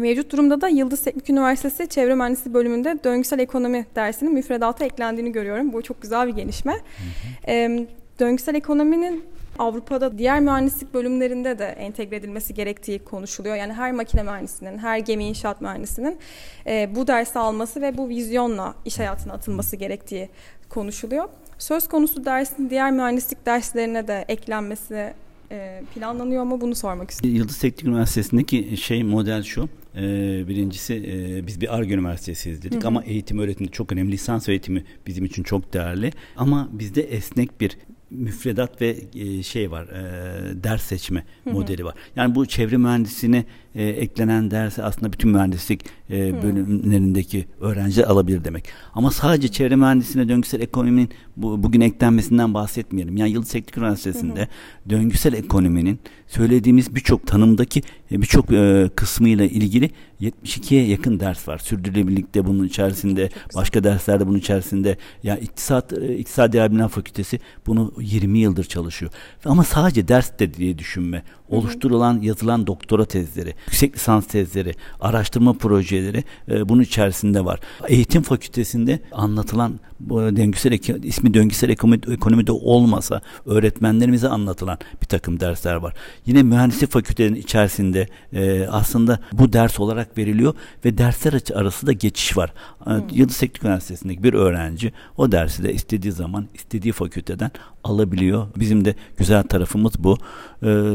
Mevcut 0.00 0.32
durumda 0.32 0.60
da 0.60 0.68
Yıldız 0.68 1.00
Teknik 1.00 1.30
Üniversitesi 1.30 1.88
Çevre 1.88 2.14
Mühendisliği 2.14 2.54
bölümünde 2.54 2.98
döngüsel 3.04 3.38
ekonomi 3.38 3.86
dersinin 3.96 4.34
müfredata 4.34 4.84
eklendiğini 4.84 5.32
görüyorum. 5.32 5.72
Bu 5.72 5.82
çok 5.82 6.02
güzel 6.02 6.26
bir 6.28 6.32
gelişme. 6.32 6.72
Hı 6.72 6.78
hı. 6.78 7.50
E, 7.50 7.86
döngüsel 8.20 8.54
ekonominin 8.54 9.24
Avrupa'da 9.58 10.18
diğer 10.18 10.40
mühendislik 10.40 10.94
bölümlerinde 10.94 11.58
de 11.58 11.64
entegre 11.64 12.16
edilmesi 12.16 12.54
gerektiği 12.54 12.98
konuşuluyor. 12.98 13.56
Yani 13.56 13.72
her 13.72 13.92
makine 13.92 14.22
mühendisinin, 14.22 14.78
her 14.78 14.98
gemi 14.98 15.24
inşaat 15.24 15.60
mühendisinin 15.60 16.18
e, 16.66 16.90
bu 16.94 17.06
dersi 17.06 17.38
alması 17.38 17.82
ve 17.82 17.96
bu 17.96 18.08
vizyonla 18.08 18.74
iş 18.84 18.98
hayatına 18.98 19.32
atılması 19.32 19.76
gerektiği 19.76 20.28
konuşuluyor. 20.68 21.28
Söz 21.58 21.88
konusu 21.88 22.24
dersin 22.24 22.70
diğer 22.70 22.92
mühendislik 22.92 23.46
derslerine 23.46 24.08
de 24.08 24.24
eklenmesi 24.28 25.12
e, 25.52 25.82
planlanıyor 25.94 26.44
mu 26.44 26.60
bunu 26.60 26.74
sormak 26.74 27.10
istiyorum. 27.10 27.38
Yıldız 27.38 27.58
Teknik 27.58 27.86
Üniversitesi'ndeki 27.86 28.76
şey 28.76 29.04
model 29.04 29.42
şu. 29.42 29.68
E, 29.96 30.02
birincisi 30.48 30.94
e, 30.94 31.46
biz 31.46 31.60
bir 31.60 31.76
ARGE 31.76 31.94
üniversitesiyiz 31.94 32.62
dedik 32.62 32.80
hı 32.80 32.84
hı. 32.84 32.88
ama 32.88 33.04
eğitim 33.04 33.38
öğretimde 33.38 33.70
çok 33.70 33.92
önemli. 33.92 34.12
Lisans 34.12 34.48
eğitimi 34.48 34.84
bizim 35.06 35.24
için 35.24 35.42
çok 35.42 35.72
değerli. 35.72 36.10
Ama 36.36 36.68
bizde 36.72 37.02
esnek 37.02 37.60
bir 37.60 37.78
müfredat 38.10 38.80
ve 38.80 38.96
e, 39.14 39.42
şey 39.42 39.70
var 39.70 39.86
e, 39.86 40.64
ders 40.64 40.82
seçme 40.82 41.24
hı 41.44 41.50
hı. 41.50 41.54
modeli 41.54 41.84
var. 41.84 41.94
Yani 42.16 42.34
bu 42.34 42.46
çevre 42.46 42.76
mühendisliğine 42.76 43.44
e, 43.74 43.84
eklenen 43.84 44.50
ders 44.50 44.78
aslında 44.78 45.12
bütün 45.12 45.30
mühendislik 45.30 45.84
e, 46.10 46.42
bölümlerindeki 46.42 47.46
öğrenci 47.60 48.06
alabilir 48.06 48.44
demek. 48.44 48.64
Ama 48.94 49.10
sadece 49.10 49.48
çevre 49.48 49.76
mühendisliğine 49.76 50.28
döngüsel 50.28 50.60
ekonominin 50.60 51.08
bu, 51.36 51.62
bugün 51.62 51.80
eklenmesinden 51.80 52.54
bahsetmeyelim. 52.54 53.16
Yani 53.16 53.30
Yıldız 53.30 53.50
Teknik 53.50 53.78
Üniversitesi'nde 53.78 54.40
hı 54.40 54.44
hı. 54.44 54.90
döngüsel 54.90 55.32
ekonominin 55.32 55.98
söylediğimiz 56.26 56.94
birçok 56.94 57.26
tanımdaki 57.26 57.82
e, 58.12 58.22
birçok 58.22 58.52
e, 58.52 58.90
kısmıyla 58.96 59.44
ilgili 59.44 59.90
72'ye 60.20 60.86
yakın 60.86 61.20
ders 61.20 61.48
var. 61.48 61.58
Sürdürülebilirlikte 61.58 62.46
bunun 62.46 62.64
içerisinde, 62.64 63.28
başka 63.54 63.84
derslerde 63.84 64.26
bunun 64.26 64.38
içerisinde. 64.38 64.88
Ya 64.88 64.96
yani 65.22 65.40
iktisat 65.40 65.92
e, 65.92 66.16
İktisadi 66.18 66.58
Bilimler 66.58 66.88
Fakültesi 66.88 67.40
bunu 67.66 67.92
20 68.00 68.38
yıldır 68.38 68.64
çalışıyor. 68.64 69.12
Ama 69.44 69.64
sadece 69.64 70.08
ders 70.08 70.38
de 70.38 70.54
diye 70.54 70.78
düşünme. 70.78 71.22
Oluşturulan, 71.48 72.20
yazılan 72.20 72.66
doktora 72.66 73.04
tezleri, 73.04 73.54
yüksek 73.66 73.94
lisans 73.94 74.26
tezleri, 74.26 74.74
araştırma 75.00 75.52
projeleri 75.52 76.24
e, 76.48 76.68
bunun 76.68 76.82
içerisinde 76.82 77.44
var. 77.44 77.60
Eğitim 77.88 78.22
fakültesinde 78.22 79.00
anlatılan 79.12 79.80
bu 80.00 80.20
döngüsel 80.20 80.72
ismi 81.02 81.34
döngüsel 81.34 81.68
ekonomi, 81.70 82.00
ekonomide 82.08 82.52
olmasa 82.52 83.20
öğretmenlerimize 83.46 84.28
anlatılan 84.28 84.78
bir 85.02 85.06
takım 85.06 85.40
dersler 85.40 85.74
var. 85.74 85.94
Yine 86.26 86.42
mühendislik 86.42 86.90
fakültelerinin 86.90 87.40
içerisinde 87.40 88.06
e, 88.32 88.66
aslında 88.66 89.20
bu 89.32 89.52
ders 89.52 89.80
olarak 89.80 90.18
veriliyor 90.18 90.54
ve 90.84 90.98
dersler 90.98 91.40
arası 91.54 91.86
da 91.86 91.92
geçiş 91.92 92.36
var. 92.36 92.52
Hmm. 92.84 93.02
Yıldız 93.12 93.38
Teknik 93.38 93.64
Üniversitesi'ndeki 93.64 94.22
bir 94.22 94.34
öğrenci 94.34 94.92
o 95.16 95.32
dersi 95.32 95.62
de 95.62 95.72
istediği 95.72 96.12
zaman 96.12 96.46
istediği 96.54 96.92
fakülteden 96.92 97.50
alabiliyor. 97.84 98.46
Bizim 98.56 98.84
de 98.84 98.94
güzel 99.16 99.42
tarafımız 99.42 99.92
bu. 99.98 100.18
Ee, 100.62 100.92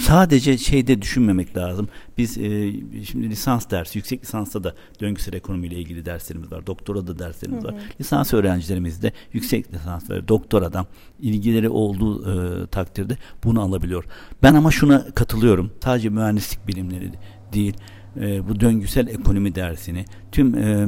sadece 0.00 0.58
şeyde 0.58 1.02
düşünmemek 1.02 1.56
lazım. 1.56 1.88
Biz 2.18 2.38
e, 2.38 2.72
şimdi 3.04 3.30
lisans 3.30 3.70
dersi, 3.70 3.98
yüksek 3.98 4.22
lisansta 4.22 4.64
da 4.64 4.74
döngüsel 5.00 5.32
ekonomiyle 5.32 5.74
ilgili 5.74 6.06
derslerimiz 6.06 6.52
var. 6.52 6.66
Doktora 6.66 7.06
da 7.06 7.18
derslerimiz 7.18 7.64
hı 7.64 7.68
hı. 7.68 7.72
var. 7.72 7.80
Lisans 8.00 8.34
öğrencilerimiz 8.34 9.02
de 9.02 9.12
yüksek 9.32 9.72
lisans 9.74 10.10
ve 10.10 10.28
doktoradan 10.28 10.86
ilgileri 11.20 11.68
olduğu 11.68 12.32
e, 12.32 12.66
takdirde 12.66 13.16
bunu 13.44 13.60
alabiliyor. 13.60 14.04
Ben 14.42 14.54
ama 14.54 14.70
şuna 14.70 15.06
katılıyorum. 15.14 15.70
Sadece 15.84 16.08
mühendislik 16.08 16.68
bilimleri 16.68 17.10
değil 17.52 17.76
e, 18.20 18.48
bu 18.48 18.60
döngüsel 18.60 19.08
ekonomi 19.08 19.54
dersini 19.54 20.04
tüm 20.32 20.54
e, 20.54 20.86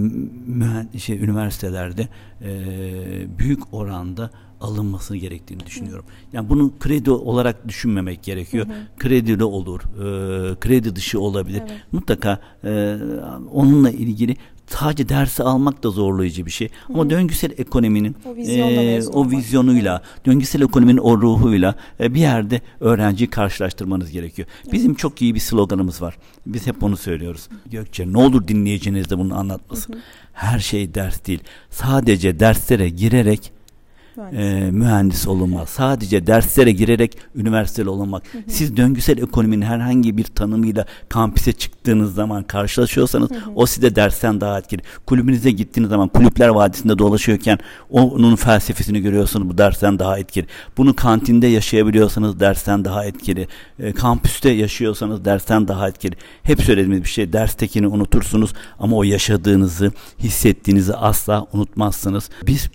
mühend- 0.49 0.99
şey, 0.99 1.19
üniversitelerde 1.19 2.09
e, 2.43 3.39
büyük 3.39 3.75
oranda 3.75 4.31
alınması 4.61 5.17
gerektiğini 5.17 5.67
düşünüyorum. 5.67 6.05
Yani 6.33 6.49
bunu 6.49 6.73
kredi 6.81 7.11
olarak 7.11 7.69
düşünmemek 7.69 8.23
gerekiyor. 8.23 8.67
Hı 8.67 8.73
hı. 8.73 8.77
Kredili 8.99 9.45
olur, 9.45 9.81
e, 9.81 10.61
kredi 10.61 10.97
dışı 10.97 11.21
olabilir. 11.21 11.63
Evet. 11.69 11.81
Mutlaka 11.93 12.41
e, 12.65 12.97
onunla 13.53 13.91
ilgili 13.91 14.37
sadece 14.67 15.09
dersi 15.09 15.43
almak 15.43 15.83
da 15.83 15.91
zorlayıcı 15.91 16.47
bir 16.47 16.51
şey. 16.51 16.69
Hı. 16.69 16.93
Ama 16.93 17.11
döngüsel 17.11 17.51
ekonominin 17.59 18.17
o, 18.25 18.37
e, 18.37 19.07
o 19.07 19.31
vizyonuyla, 19.31 20.03
evet. 20.05 20.27
döngüsel 20.27 20.61
ekonominin 20.63 20.99
o 20.99 21.21
ruhuyla 21.21 21.75
e, 22.01 22.15
bir 22.15 22.21
yerde 22.21 22.61
öğrenciyi 22.81 23.31
karşılaştırmanız 23.31 24.11
gerekiyor. 24.11 24.49
Evet. 24.63 24.73
Bizim 24.73 24.95
çok 24.95 25.23
iyi 25.23 25.35
bir 25.35 25.41
sloganımız 25.41 26.03
var. 26.03 26.17
Biz 26.47 26.67
hep 26.67 26.83
onu 26.83 26.97
söylüyoruz. 26.97 27.49
Gökçe 27.67 28.13
ne 28.13 28.19
olur 28.19 28.49
dinleyiciniz 28.49 29.11
de 29.11 29.19
bunu 29.19 29.39
anlatmasın. 29.39 29.93
Hı 29.93 29.97
hı. 29.97 30.03
Her 30.33 30.59
şey 30.59 30.95
ders 30.95 31.27
değil. 31.27 31.41
Sadece 31.71 32.41
derslere 32.41 32.89
girerek 32.89 33.58
e, 34.33 34.71
mühendis 34.71 35.29
olunmaz. 35.29 35.69
Sadece 35.69 36.27
derslere 36.27 36.73
girerek 36.73 37.19
üniversiteli 37.37 37.89
olunmak. 37.89 38.35
Hı 38.35 38.39
hı. 38.39 38.43
Siz 38.47 38.77
döngüsel 38.77 39.19
ekonominin 39.19 39.63
herhangi 39.63 40.17
bir 40.17 40.25
tanımıyla 40.25 40.87
kampüse 41.09 41.53
çıktığınız 41.53 42.15
zaman 42.15 42.43
karşılaşıyorsanız 42.43 43.31
hı 43.31 43.35
hı. 43.35 43.51
o 43.55 43.67
size 43.67 43.97
dersten 43.97 44.41
daha 44.41 44.59
etkili. 44.59 44.83
Kulübünüze 45.07 45.51
gittiğiniz 45.51 45.91
zaman 45.91 46.09
kulüpler 46.09 46.49
vadisinde 46.49 46.99
dolaşıyorken 46.99 47.59
onun 47.91 48.37
felsefesini 48.37 49.01
görüyorsunuz 49.01 49.49
bu 49.49 49.59
dersten 49.59 49.99
daha 49.99 50.19
etkili. 50.19 50.47
Bunu 50.77 50.97
kantinde 50.97 51.47
yaşayabiliyorsanız 51.47 52.41
dersten 52.41 52.85
daha 52.85 53.05
etkili. 53.05 53.49
E, 53.79 53.93
kampüste 53.93 54.51
yaşıyorsanız 54.51 55.25
dersten 55.25 55.69
daha 55.69 55.89
etkili. 55.89 56.17
Hep 56.43 56.63
söylediğimiz 56.63 57.05
bir 57.05 57.09
şey 57.09 57.33
derstekini 57.33 57.87
unutursunuz 57.87 58.53
ama 58.79 58.97
o 58.97 59.03
yaşadığınızı, 59.03 59.93
hissettiğinizi 60.19 60.95
asla 60.95 61.47
unutmazsınız. 61.53 62.31
Biz 62.47 62.71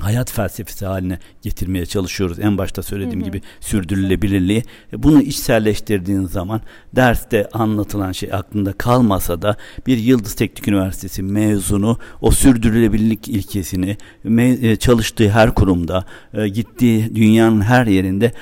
hayat 0.00 0.32
felsefesi 0.32 0.86
haline 0.86 1.18
getirmeye 1.42 1.86
çalışıyoruz. 1.86 2.38
En 2.38 2.58
başta 2.58 2.82
söylediğim 2.82 3.20
hı 3.20 3.24
hı. 3.24 3.30
gibi 3.30 3.42
sürdürülebilirliği. 3.60 4.62
E, 4.92 5.02
bunu 5.02 5.22
içselleştirdiğin 5.22 6.24
zaman 6.24 6.60
derste 6.96 7.48
anlatılan 7.52 8.12
şey 8.12 8.32
aklında 8.32 8.72
kalmasa 8.72 9.42
da 9.42 9.56
bir 9.86 9.98
Yıldız 9.98 10.34
Teknik 10.34 10.68
Üniversitesi 10.68 11.22
mezunu 11.22 11.98
o 12.20 12.30
sürdürülebilirlik 12.30 13.28
ilkesini 13.28 13.96
e, 14.38 14.76
çalıştığı 14.76 15.30
her 15.30 15.54
kurumda, 15.54 16.04
e, 16.34 16.48
gittiği 16.48 17.16
dünyanın 17.16 17.60
her 17.60 17.86
yerinde 17.86 18.32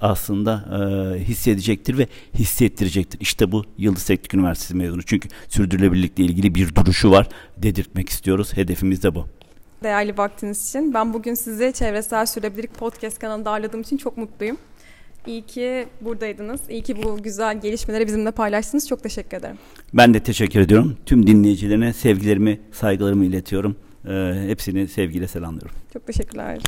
aslında 0.00 0.66
hissedecektir 1.18 1.98
ve 1.98 2.06
hissettirecektir. 2.34 3.20
İşte 3.20 3.52
bu 3.52 3.64
Yıldız 3.78 4.04
Teknik 4.04 4.34
Üniversitesi 4.34 4.76
mezunu. 4.76 5.02
Çünkü 5.02 5.28
sürdürülebilirlikle 5.48 6.24
ilgili 6.24 6.54
bir 6.54 6.74
duruşu 6.74 7.10
var. 7.10 7.28
Dedirtmek 7.56 8.08
istiyoruz. 8.08 8.56
Hedefimiz 8.56 9.02
de 9.02 9.14
bu 9.14 9.35
değerli 9.86 10.18
vaktiniz 10.18 10.68
için. 10.68 10.94
Ben 10.94 11.14
bugün 11.14 11.34
sizi 11.34 11.72
Çevresel 11.72 12.26
Sürdürülebilirlik 12.26 12.74
Podcast 12.74 13.18
kanalında 13.18 13.50
ağırladığım 13.50 13.80
için 13.80 13.96
çok 13.96 14.16
mutluyum. 14.16 14.56
İyi 15.26 15.42
ki 15.42 15.86
buradaydınız. 16.00 16.60
İyi 16.68 16.82
ki 16.82 17.02
bu 17.02 17.22
güzel 17.22 17.60
gelişmeleri 17.60 18.06
bizimle 18.06 18.30
paylaştınız. 18.30 18.88
Çok 18.88 19.02
teşekkür 19.02 19.36
ederim. 19.36 19.56
Ben 19.94 20.14
de 20.14 20.20
teşekkür 20.20 20.60
ediyorum. 20.60 20.96
Tüm 21.06 21.26
dinleyicilerine 21.26 21.92
sevgilerimi, 21.92 22.60
saygılarımı 22.72 23.24
iletiyorum. 23.24 23.76
Ee, 24.08 24.44
hepsini 24.46 24.88
sevgiyle 24.88 25.28
selamlıyorum. 25.28 25.76
Çok 25.92 26.06
teşekkürler. 26.06 26.58